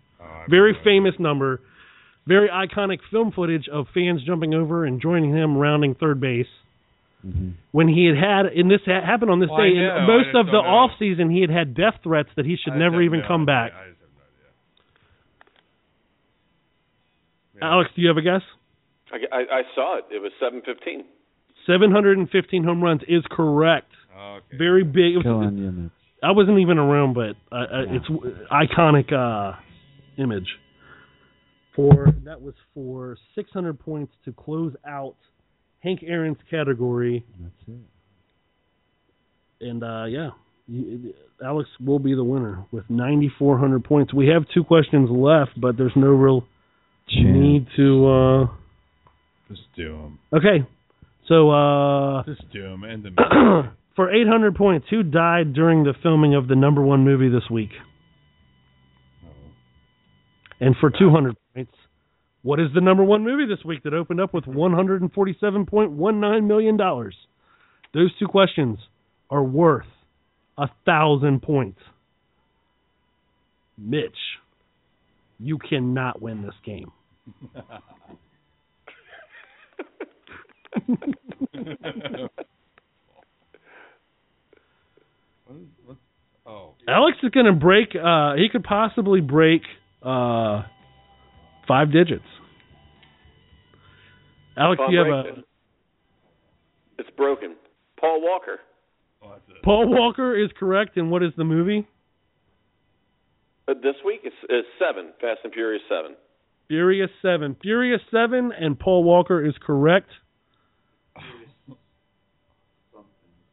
[0.51, 1.61] Very famous number,
[2.27, 6.47] very iconic film footage of fans jumping over and joining him rounding third base
[7.73, 10.47] when he had had and this ha- happened on this Well, day and most of
[10.47, 10.59] the know.
[10.69, 13.47] off season he had had death threats that he should I never even no come
[13.47, 13.96] back I
[17.57, 17.77] just have no idea.
[17.77, 18.43] alex do you have a guess
[19.13, 20.05] I, I, I saw it.
[20.11, 21.05] It was seven fifteen.
[21.67, 24.57] 715 home runs is correct Okay.
[24.57, 25.93] very big it was, Killing you, Mitch.
[26.23, 28.07] i wasn't even around but uh, uh, it's
[28.51, 29.57] iconic uh
[30.17, 30.49] image
[31.75, 35.17] for that was for 600 points to close out
[35.81, 37.69] hank aaron's category That's
[39.61, 39.69] it.
[39.69, 40.31] and uh yeah
[41.45, 45.93] alex will be the winner with 9400 points we have two questions left but there's
[45.97, 46.51] no real Chance.
[47.15, 48.47] Need to uh
[49.49, 50.19] Just do them.
[50.35, 50.67] okay
[51.29, 52.85] so uh Just do them.
[52.85, 53.17] End them.
[53.97, 57.71] for 800 points who died during the filming of the number one movie this week
[60.61, 61.73] and for 200 points
[62.43, 67.17] what is the number one movie this week that opened up with 147.19 million dollars
[67.95, 68.79] those two questions
[69.31, 69.87] are worth
[70.59, 71.81] a thousand points
[73.79, 74.17] mitch
[75.39, 76.91] you cannot win this game
[85.45, 86.01] What is- what's-
[86.47, 87.95] oh, Alex is going to break.
[87.95, 89.63] Uh, he could possibly break
[90.03, 90.63] uh,
[91.67, 92.25] five digits.
[94.57, 95.45] Alex, you have a then
[96.99, 97.57] It's broken.
[98.01, 98.61] Paul Walker.
[99.23, 99.35] oh.
[99.65, 100.97] Paul Walker is correct.
[100.97, 101.87] And what is the movie?
[103.69, 105.13] Uh, this week is, is seven.
[105.21, 106.17] Fast and Furious seven.
[106.69, 107.57] Furious Seven.
[107.63, 110.09] Furious Seven, and Paul Walker is correct.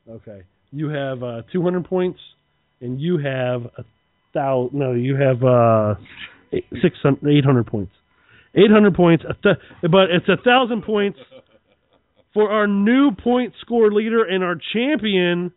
[0.10, 2.19] Okay, you have uh, 200 points,
[2.81, 3.85] and you have a
[4.34, 4.77] thousand.
[4.77, 5.95] No, you have uh,
[6.52, 7.91] eight, 600, 800 points.
[8.56, 11.18] 800 points, a th- but it's a thousand points
[12.34, 15.52] for our new point score leader and our champion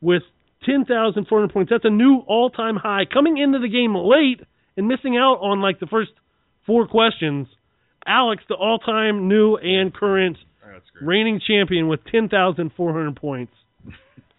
[0.00, 0.22] with
[0.64, 1.70] 10,400 points.
[1.70, 3.04] That's a new all-time high.
[3.12, 4.40] Coming into the game late
[4.76, 6.10] and missing out on like the first
[6.66, 7.46] four questions.
[8.06, 10.36] Alex, the all-time new and current
[11.02, 13.52] reigning champion with 10,400 points.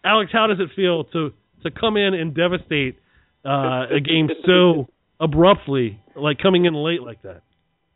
[0.03, 1.31] Alex, how does it feel to
[1.63, 2.97] to come in and devastate
[3.45, 4.87] uh, a game so
[5.19, 7.41] abruptly, like coming in late like that?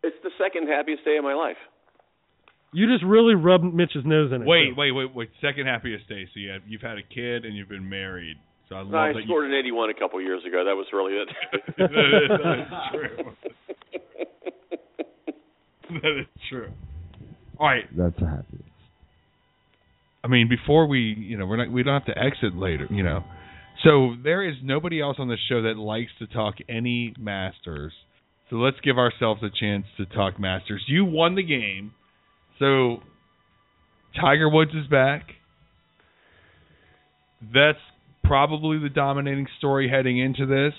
[0.03, 1.55] It's the second happiest day of my life.
[2.73, 4.47] You just really rubbed Mitch's nose in it.
[4.47, 4.75] Wait, too.
[4.75, 5.29] wait, wait, wait.
[5.41, 6.27] Second happiest day.
[6.33, 8.37] So you have, you've had a kid and you've been married.
[8.69, 9.25] So I love I that you.
[9.25, 10.63] scored an 81 a couple years ago.
[10.65, 11.29] That was really it.
[11.77, 11.89] that
[12.61, 13.35] is true.
[16.01, 16.71] that is true.
[17.59, 17.85] All right.
[17.95, 18.63] That's a happy.
[20.23, 23.03] I mean, before we, you know, we're not, we don't have to exit later, you
[23.03, 23.23] know.
[23.83, 27.91] So there is nobody else on the show that likes to talk any Masters.
[28.49, 30.83] So let's give ourselves a chance to talk Masters.
[30.87, 31.91] You won the game.
[32.59, 32.97] So
[34.19, 35.27] Tiger Woods is back.
[37.53, 37.79] That's
[38.23, 40.73] probably the dominating story heading into this.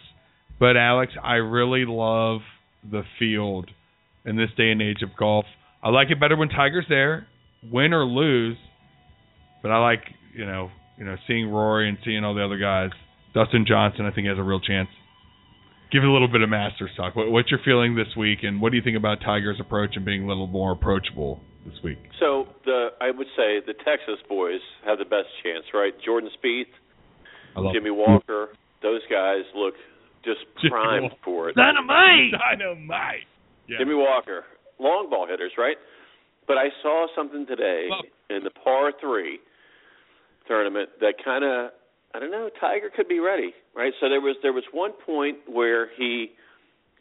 [0.59, 2.41] But Alex, I really love
[2.89, 3.71] the field
[4.25, 5.45] in this day and age of golf.
[5.83, 7.27] I like it better when Tiger's there,
[7.71, 8.57] win or lose.
[9.63, 12.91] But I like, you know, you know, seeing Rory and seeing all the other guys.
[13.35, 14.89] Dustin Johnson, I think, has a real chance.
[15.91, 17.17] Give it a little bit of Masters talk.
[17.17, 20.05] What, what's your feeling this week, and what do you think about Tiger's approach and
[20.05, 21.99] being a little more approachable this week?
[22.21, 25.93] So the I would say the Texas boys have the best chance, right?
[26.05, 26.71] Jordan Spieth,
[27.73, 28.49] Jimmy Walker,
[28.83, 29.75] those guys look
[30.25, 31.57] just primed for it.
[31.57, 32.33] Dynamite!
[32.33, 33.29] Dynamite!
[33.69, 33.79] Yeah.
[33.79, 34.45] Jimmy Walker,
[34.79, 35.77] long ball hitters, right?
[36.47, 37.89] But I saw something today
[38.29, 39.39] in the par three
[40.47, 41.71] tournament that kind of
[42.15, 42.49] I don't know.
[42.61, 43.93] Tiger could be ready, right?
[44.01, 46.31] So there was there was one point where he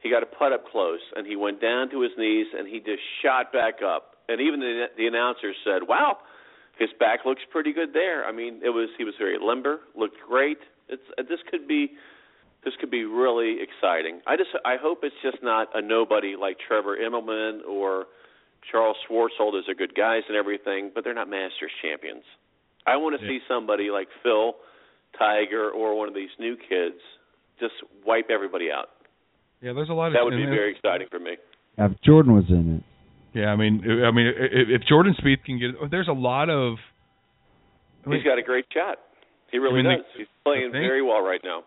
[0.01, 2.79] he got a putt up close and he went down to his knees and he
[2.79, 4.12] just shot back up.
[4.29, 6.17] And even the the announcer said, "Wow,
[6.77, 10.17] his back looks pretty good there." I mean, it was he was very limber, looked
[10.27, 10.59] great.
[10.89, 11.91] It's uh, this could be
[12.63, 14.21] this could be really exciting.
[14.25, 18.05] I just I hope it's just not a nobody like Trevor Immelman or
[18.71, 19.51] Charles Schwartzel.
[19.51, 22.23] Those are good guys and everything, but they're not Masters champions.
[22.87, 23.31] I want to Yeah.
[23.31, 24.55] see somebody like Phil,
[25.17, 26.99] Tiger, or one of these new kids
[27.59, 27.75] just
[28.05, 28.89] wipe everybody out.
[29.61, 31.37] Yeah, there's a lot of That would be very exciting for me.
[31.77, 32.83] If Jordan was in it,
[33.33, 36.75] Yeah, I mean, I mean, if, if Jordan Spieth can get, there's a lot of.
[38.05, 38.97] I mean, He's got a great shot.
[39.51, 40.05] He really I mean, does.
[40.13, 41.63] the- He's playing thing- very well right now.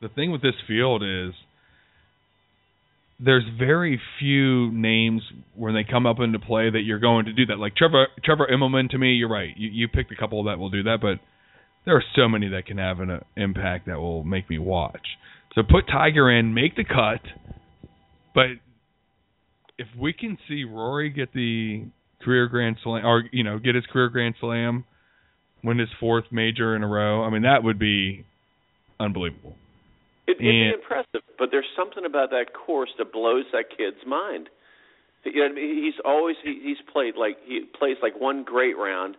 [0.00, 1.32] the thing with this field is
[3.20, 5.22] there's very few names
[5.54, 7.58] when they come up into play that you're going to do that.
[7.58, 9.50] Like Trevor Trevor Immelman, to me, you're right.
[9.56, 11.18] You you picked a couple that will do that, but
[11.84, 15.06] there are so many that can have an uh, impact that will make me watch.
[15.54, 17.20] So put Tiger in, make the cut,
[18.34, 18.46] but
[19.78, 21.84] if we can see Rory get the
[22.22, 24.84] career Grand Slam, or you know, get his career Grand Slam,
[25.62, 28.24] win his fourth major in a row, I mean that would be
[29.00, 29.56] unbelievable.
[30.26, 34.48] It, it'd be impressive, but there's something about that course that blows that kid's mind.
[35.24, 35.84] You know, what I mean?
[35.84, 39.16] he's always he, he's played like he plays like one great round,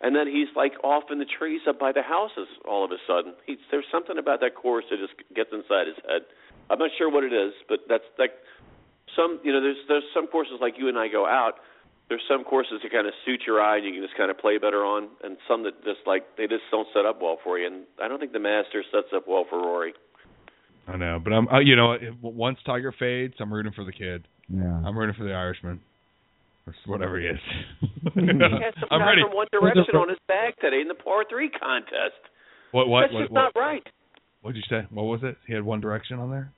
[0.00, 2.98] and then he's like off in the trees up by the houses all of a
[3.06, 3.34] sudden.
[3.46, 6.22] He's there's something about that course that just gets inside his head.
[6.70, 8.32] I'm not sure what it is, but that's like
[9.16, 11.54] some you know there's there's some courses like you and I go out.
[12.08, 14.36] There's some courses that kind of suit your eye and you can just kind of
[14.38, 17.58] play better on, and some that just like they just don't set up well for
[17.58, 17.66] you.
[17.66, 19.94] And I don't think the Masters sets up well for Rory.
[20.88, 23.92] I know, but I'm uh, you know if- once Tiger fades, I'm rooting for the
[23.92, 24.26] kid.
[24.48, 24.82] yeah.
[24.84, 25.80] I'm rooting for the Irishman,
[26.66, 27.40] or whatever he is.
[28.14, 29.22] He had some I'm guy ready.
[29.22, 32.18] from One Direction on his bag today in the par three contest.
[32.72, 33.86] What what That's what, just what not right.
[34.42, 34.86] What'd you say?
[34.90, 35.36] What was it?
[35.46, 36.52] He had One Direction on there.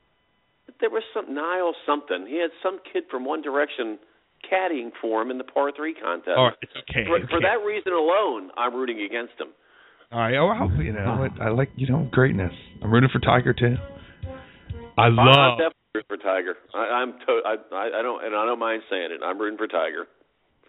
[0.85, 2.28] There was some Niall something.
[2.28, 3.97] He had some kid from One Direction
[4.44, 6.36] caddying for him in the par three contest.
[6.36, 7.09] All right, it's okay.
[7.09, 9.48] For, for that reason alone, I'm rooting against him.
[10.12, 10.36] All right.
[10.36, 11.40] Oh, well, you know, what?
[11.40, 12.52] I like you know greatness.
[12.82, 13.81] I'm rooting for Tiger too.
[15.01, 15.24] I love.
[15.24, 15.56] I'm love.
[15.56, 16.55] definitely rooting for Tiger.
[16.77, 19.24] I, I'm to, I, I I don't and I don't mind saying it.
[19.24, 20.05] I'm rooting for Tiger.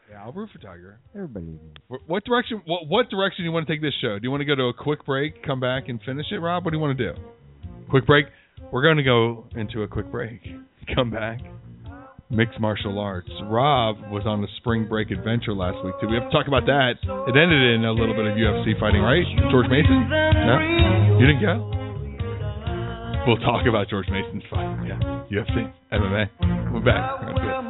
[0.09, 0.97] Yeah, I'll root for Tiger.
[1.13, 1.59] Everybody.
[1.89, 2.61] What, what direction?
[2.63, 4.17] What, what direction do you want to take this show?
[4.17, 6.63] Do you want to go to a quick break, come back and finish it, Rob?
[6.63, 7.19] What do you want to do?
[7.89, 8.27] Quick break.
[8.71, 10.41] We're going to go into a quick break.
[10.95, 11.39] Come back.
[12.29, 13.29] Mixed martial arts.
[13.43, 16.07] Rob was on a spring break adventure last week too.
[16.07, 16.97] We have to talk about that.
[17.03, 19.23] It ended in a little bit of UFC fighting, right?
[19.51, 20.09] George Mason?
[20.09, 20.57] No,
[21.19, 21.75] you didn't go.
[23.27, 24.85] We'll talk about George Mason's fight.
[24.87, 24.99] Yeah,
[25.31, 26.73] UFC, MMA.
[26.73, 27.64] We're back.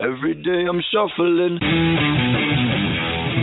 [0.00, 1.58] Every day I'm shuffling.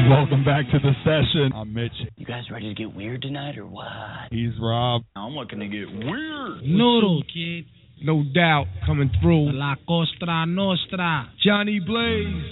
[0.09, 1.51] Welcome back to the session.
[1.53, 1.91] I'm Mitch.
[2.15, 3.85] You guys ready to get weird tonight or what?
[4.31, 5.03] He's Rob.
[5.15, 6.63] I'm looking to get weird.
[6.63, 7.65] Noodle, kid.
[8.01, 9.51] No doubt coming through.
[9.51, 11.29] La Costa Nostra.
[11.45, 12.43] Johnny Blaze.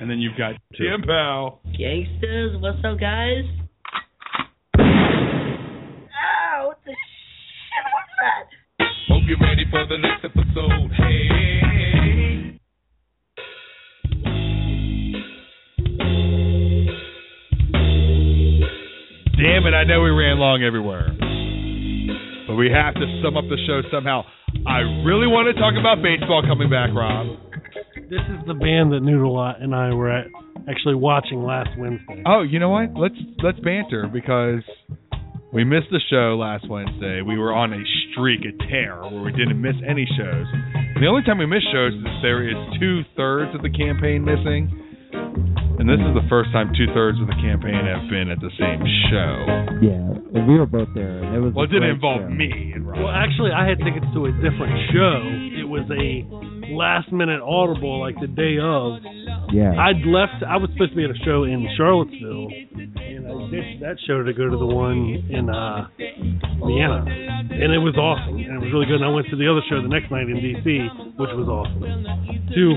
[0.00, 1.60] And then you've got Tim Powell.
[1.78, 3.44] Gangsters, what's up, guys?
[19.84, 21.12] I know we ran long everywhere.
[22.48, 24.24] But we have to sum up the show somehow.
[24.64, 27.36] I really want to talk about baseball coming back, Rob.
[28.08, 30.32] This is the band that Noodle and I were at
[30.72, 32.24] actually watching last Wednesday.
[32.24, 32.96] Oh, you know what?
[32.96, 34.64] Let's let's banter because
[35.52, 37.20] we missed the show last Wednesday.
[37.20, 40.48] We were on a streak, a tear, where we didn't miss any shows.
[40.96, 44.24] And the only time we miss shows is there is two thirds of the campaign
[44.24, 44.72] missing.
[45.78, 48.50] And this is the first time two thirds of the campaign have been at the
[48.56, 48.80] same
[49.10, 49.34] show.
[49.82, 51.18] Yeah, and we were both there.
[51.22, 52.30] And it was Well, it didn't involve show.
[52.30, 52.98] me and Rob.
[53.02, 55.18] Well, actually, I had tickets to a different show.
[55.58, 56.22] It was a
[56.72, 59.02] last minute audible, like the day of.
[59.52, 59.74] Yeah.
[59.74, 60.42] I'd left.
[60.46, 62.48] I was supposed to be at a show in Charlottesville,
[63.52, 65.88] and that show to go to the one in uh,
[66.64, 68.36] Vienna, and it was awesome.
[68.38, 69.02] And it was really good.
[69.02, 71.82] And I went to the other show the next night in DC, which was awesome.
[72.54, 72.76] Two,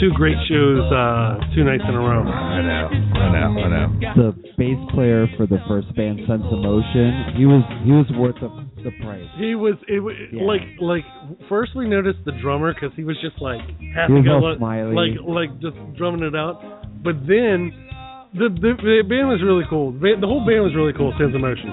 [0.00, 2.22] two great shows, uh, two nights in a row.
[2.26, 3.88] I know, I know, I know.
[4.16, 4.28] The
[4.58, 8.50] bass player for the first band, Sense of Motion, he was he was worth the
[8.82, 9.26] the price.
[9.38, 10.42] He was it was Yeah.
[10.42, 11.04] like like
[11.48, 13.60] first we noticed the drummer because he was just like
[13.94, 14.94] happy He was go all smiley.
[14.94, 16.60] like like just drumming it out.
[17.02, 17.70] But then
[18.34, 19.92] the the, the band was really cool.
[19.92, 21.12] The, the whole band was really cool.
[21.18, 21.68] Sense of Motion.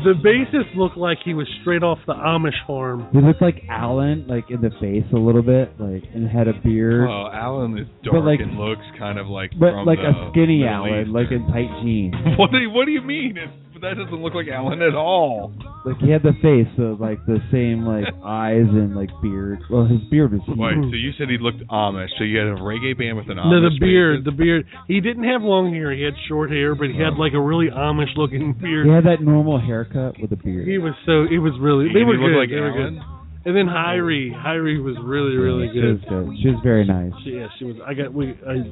[0.00, 3.06] The bassist looked like he was straight off the Amish farm.
[3.12, 6.54] He looked like Alan, like in the face a little bit, like and had a
[6.64, 7.04] beard.
[7.08, 10.08] Oh, Alan is But dark like- and looks kind of like but from like the
[10.08, 11.10] a skinny Middle Alan, East.
[11.12, 12.14] like in tight jeans.
[12.40, 13.36] What do you, what do you mean?
[13.36, 13.50] It,
[13.82, 15.52] that doesn't look like Alan at all.
[15.84, 19.60] Like he had the face, so like the same like eyes and like beard.
[19.70, 20.58] Well, his beard was huge.
[20.58, 22.08] Wait, so you said he looked Amish?
[22.18, 23.50] So you had a reggae band with an Amish?
[23.50, 24.24] No, the beard, bassist?
[24.26, 24.66] the beard.
[24.88, 25.92] He didn't have long hair.
[25.92, 28.86] He had short hair, but he had like a really Amish looking beard.
[28.86, 30.68] He had that normal haircut with a beard.
[30.68, 31.24] He was so.
[31.24, 31.88] It was really.
[31.88, 32.36] Did They he were good.
[32.36, 33.00] like they were good.
[33.42, 36.04] And then Hirie, Hirie was really, really She good.
[36.04, 36.36] was good.
[36.42, 37.12] She was very nice.
[37.24, 37.76] She, yeah, she was.
[37.86, 38.36] I got we.
[38.46, 38.68] I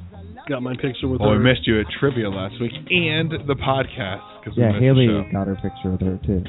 [0.48, 1.38] got my picture with Well, her.
[1.38, 5.24] we missed you at trivia last week and the podcast because Yeah, we Haley the
[5.24, 5.32] show.
[5.32, 6.44] got her picture with her too.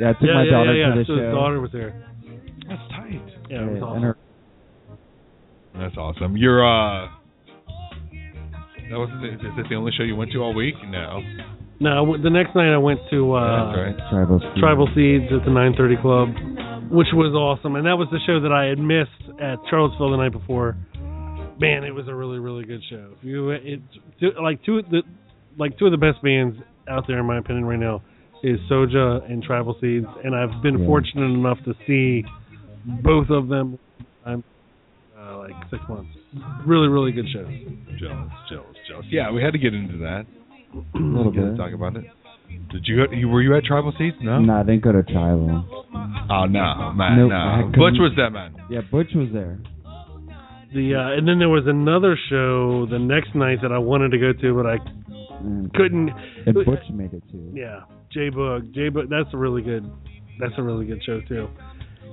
[0.00, 0.94] Yeah, I took yeah, my yeah, daughter yeah, yeah.
[0.94, 1.24] to the so show.
[1.24, 1.92] his daughter was there.
[2.66, 3.20] That's tight.
[3.50, 4.02] Yeah, it was and awesome.
[4.02, 4.16] her
[5.76, 6.36] That's awesome.
[6.38, 7.08] You're uh.
[8.90, 10.74] That was is this the only show you went to all week?
[10.88, 11.20] No.
[11.80, 14.10] No, the next night I went to uh, That's right.
[14.10, 14.58] tribal Seeds.
[14.60, 16.28] Tribal Seeds at the 9:30 Club,
[16.90, 20.16] which was awesome, and that was the show that I had missed at Charlottesville the
[20.18, 20.76] night before.
[21.60, 23.12] Man, it was a really, really good show.
[23.18, 23.80] If you, it,
[24.42, 25.02] like two of the,
[25.58, 26.56] like two of the best bands
[26.88, 28.02] out there in my opinion right now
[28.42, 30.86] is Soja and Tribal Seeds, and I've been Yeah.
[30.86, 32.24] fortunate enough to see
[33.02, 33.78] both of them.
[34.26, 34.42] I'm
[35.18, 36.10] uh, like six months.
[36.66, 37.44] Really, really good show.
[37.98, 39.06] Jealous, jealous, jealous.
[39.10, 40.26] Yeah, we had to get into that.
[40.94, 41.56] A little Get to bit.
[41.56, 42.04] talk about it.
[42.70, 44.16] Did you, go, you were you at Tribal Seeds?
[44.20, 44.38] No.
[44.40, 45.64] No, I didn't go to tribal.
[46.30, 47.70] Oh no, man, Nope, no.
[47.76, 48.54] Butch was that man.
[48.70, 49.58] Yeah, Butch was there.
[50.72, 54.18] The uh, and then there was another show the next night that I wanted to
[54.18, 54.76] go to, but I
[55.40, 56.10] And, couldn't.
[56.46, 57.52] and Butch made it too.
[57.54, 57.80] Yeah,
[58.12, 59.08] J Boog, J Boog.
[59.08, 59.88] That's a really good.
[60.40, 61.48] That's a really good show too.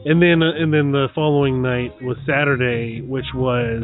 [0.06, 3.84] And then uh, and then the following night was Saturday, which was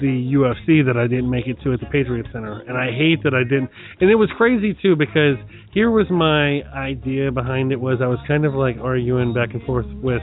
[0.00, 3.22] the UFC that I didn't make it to at the Patriot Center, and I hate
[3.24, 3.70] that I didn't.
[4.00, 5.36] And it was crazy too because
[5.72, 9.62] here was my idea behind it was I was kind of like arguing back and
[9.64, 10.22] forth with.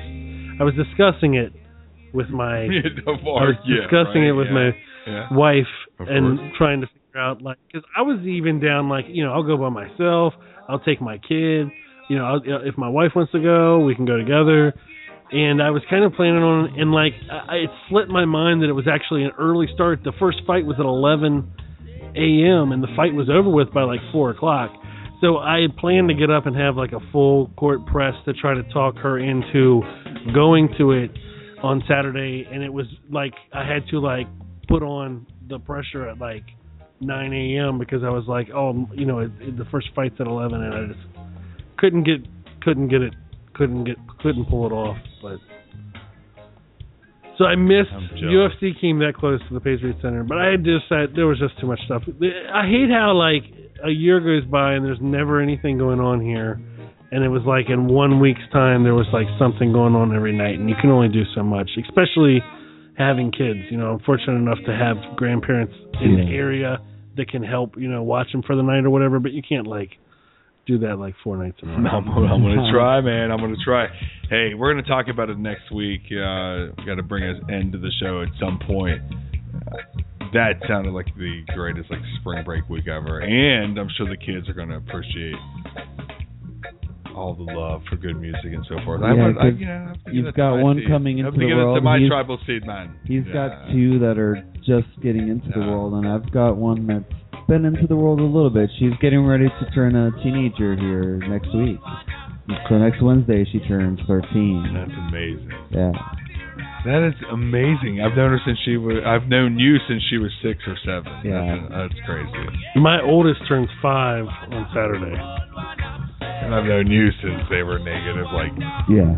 [0.60, 1.54] I was discussing it
[2.14, 2.64] with my.
[3.08, 4.70] I was yeah, discussing right, it with yeah, my
[5.08, 5.28] yeah.
[5.32, 6.52] wife Of and course.
[6.58, 9.58] trying to figure out like because I was even down like you know I'll go
[9.58, 10.34] by myself
[10.68, 11.68] I'll take my kid
[12.10, 14.74] you know I'll, if my wife wants to go we can go together
[15.31, 18.69] and I was kind of planning on and like I, it slipped my mind that
[18.69, 21.51] it was actually an early start the first fight was at 11
[22.15, 22.72] a.m.
[22.72, 24.72] and the fight was over with by like four o'clock
[25.22, 28.34] so I had planned to get up and have like a full court press to
[28.34, 29.81] try to talk her into
[30.34, 31.11] going to it
[31.61, 34.27] on Saturday, and it was like I had to like
[34.68, 36.43] put on the pressure at like
[37.01, 37.80] 9 a.m.
[37.80, 40.73] because I was like, oh, you know, it, it, the first fight's at 11, and
[40.73, 41.07] I just
[41.77, 42.26] couldn't get
[42.61, 43.14] couldn't get it
[43.53, 45.40] couldn't get couldn't pull it off, but.
[47.38, 50.90] So I missed UFC came that close to the Patriot Center, but I had just
[50.90, 52.04] said there was just too much stuff.
[52.04, 53.48] I hate how like
[53.82, 56.60] a year goes by and there's never anything going on here,
[57.12, 60.36] and it was like in one week's time there was like something going on every
[60.36, 61.70] night, and you can only do so much.
[61.88, 62.44] Especially
[62.98, 63.60] having kids.
[63.72, 66.80] You know, I'm fortunate enough to have grandparents in the area
[67.16, 67.78] that can help.
[67.78, 69.20] You know, watch them for the night or whatever.
[69.20, 69.91] But you can't like
[70.70, 71.90] do that like four nights in a row.
[71.90, 73.32] I'm, I'm going to try, man.
[73.32, 73.88] I'm going to try.
[74.30, 76.02] Hey, we're going to talk about it next week.
[76.12, 79.02] Uh, we got to bring an end to the show at some point.
[79.72, 79.78] Uh,
[80.34, 84.48] that sounded like the greatest like spring break week ever, and I'm sure the kids
[84.48, 85.34] are going to appreciate
[87.16, 89.02] all the love for good music and so forth.
[89.02, 90.88] I Yeah, want, I, 'cause you know, I you've got one seed.
[90.88, 92.96] coming I into the world, it to my he's- tribal seed, man.
[93.06, 93.34] He's Yeah.
[93.34, 97.19] got two that are just getting into the world, and I've got one that's
[97.50, 98.70] been into the world a little bit.
[98.80, 101.80] She's getting ready to turn a teenager here next week.
[102.70, 104.74] So next Wednesday she turns 13.
[104.74, 105.50] That's amazing.
[105.72, 105.92] Yeah.
[106.86, 108.00] That is amazing.
[108.00, 109.04] I've known her since she was.
[109.06, 111.12] I've known you since she was six or seven.
[111.26, 111.68] Yeah.
[111.68, 112.32] that's, that's crazy.
[112.80, 115.18] My oldest turns five on Saturday.
[116.22, 118.54] And I've known you since they were negative, like
[118.88, 119.12] Yeah.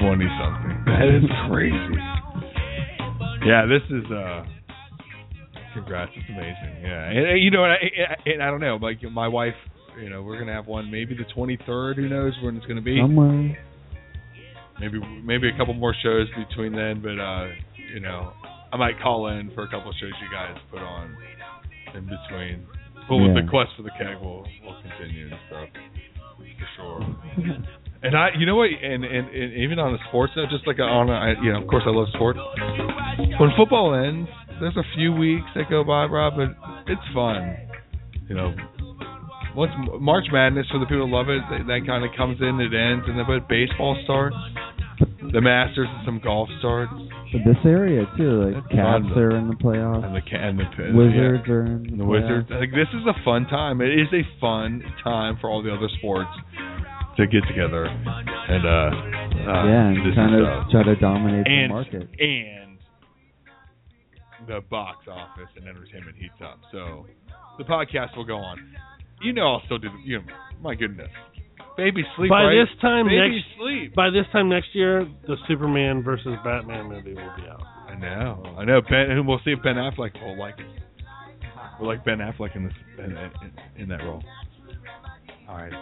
[0.00, 0.72] twenty something.
[0.86, 1.98] That is crazy.
[3.44, 4.44] Yeah, this is uh.
[5.74, 6.82] Congrats, it's amazing.
[6.82, 9.54] Yeah, and, and, you know, and I, and I don't know, like my wife,
[10.02, 11.96] you know, we're gonna have one maybe the twenty third.
[11.96, 12.98] Who knows when it's gonna be?
[13.00, 13.56] Somewhere.
[14.80, 17.48] maybe maybe a couple more shows between then, but uh,
[17.94, 18.32] you know,
[18.72, 21.16] I might call in for a couple of shows you guys put on
[21.94, 22.66] in between.
[23.08, 23.42] But with Yeah.
[23.42, 25.68] the quest for the keg will will continue and stuff
[26.36, 27.56] for sure.
[28.04, 30.80] And I, you know what, and, and, and even on a sports note, just like
[30.80, 32.36] on, a, I, you know, of course I love sports.
[33.38, 34.28] When football ends,
[34.62, 36.54] there's a few weeks that go by, Rob, but
[36.86, 37.58] it's fun.
[38.28, 38.54] You know,
[39.56, 42.62] once March Madness for the people who love it, that, that kind of comes in,
[42.62, 44.38] it ends, and then but baseball starts,
[45.34, 46.94] the Masters and some golf starts,
[47.34, 49.34] But this area too, like That's fun, Caps though.
[49.34, 50.06] are in the playoffs.
[50.06, 51.52] and the and the Wizards yeah.
[51.52, 52.46] are in the the Wizards.
[52.46, 53.82] Like this is a fun time.
[53.82, 56.30] It is a fun time for all the other sports
[57.18, 61.68] to get together and uh, uh yeah, and kind of uh, try to dominate the
[61.68, 62.08] market.
[62.18, 62.71] and
[64.52, 66.60] the box office and entertainment heats up.
[66.70, 67.06] So
[67.56, 68.58] the podcast will go on.
[69.22, 69.88] You know, I'll still do.
[69.88, 70.24] The, you know,
[70.60, 71.08] my goodness,
[71.76, 72.28] baby sleep.
[72.28, 72.60] by right?
[72.60, 73.94] this time baby next sleep.
[73.94, 77.62] by this time next year, the Superman versus Batman movie will be out.
[77.88, 78.82] I know, I know.
[78.82, 80.56] Ben, and we'll see if Ben Affleck will like.
[81.80, 84.22] We'll like Ben Affleck in this in, in, in that role.
[85.48, 85.72] All right,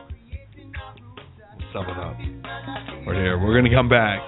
[1.57, 2.17] we'll sum it up.
[3.07, 3.39] We're here.
[3.43, 4.21] We're gonna come back,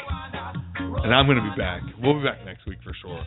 [0.78, 1.82] and I'm gonna be back.
[2.02, 3.24] We'll be back next week for sure.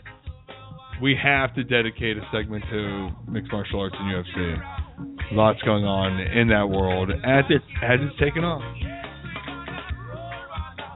[1.02, 5.34] We have to dedicate a segment to mixed martial arts and UFC.
[5.34, 8.62] Lots going on in that world as it as it's taken off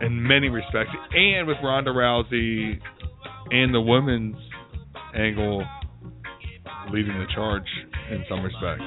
[0.01, 2.79] in many respects, and with Ronda Rousey
[3.51, 4.37] and the women's
[5.15, 5.65] angle
[6.91, 7.67] leading the charge
[8.11, 8.83] in some respects.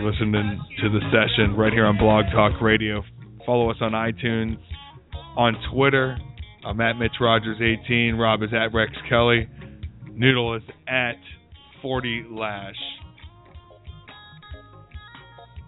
[0.00, 3.02] Listening to the session right here on Blog Talk Radio.
[3.44, 4.58] Follow us on iTunes,
[5.36, 6.16] on Twitter.
[6.64, 8.14] I'm at Mitch Rogers 18.
[8.16, 9.48] Rob is at Rex Kelly.
[10.18, 11.14] Noodle is at
[11.80, 12.74] 40 Lash.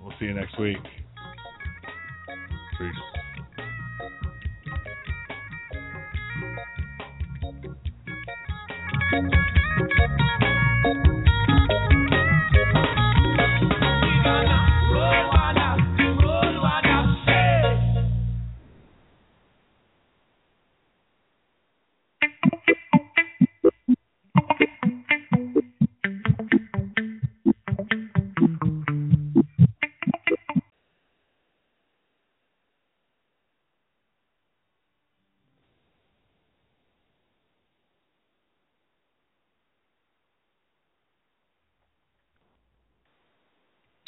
[0.02, 0.76] We'll see you next week.
[2.76, 2.94] Peace.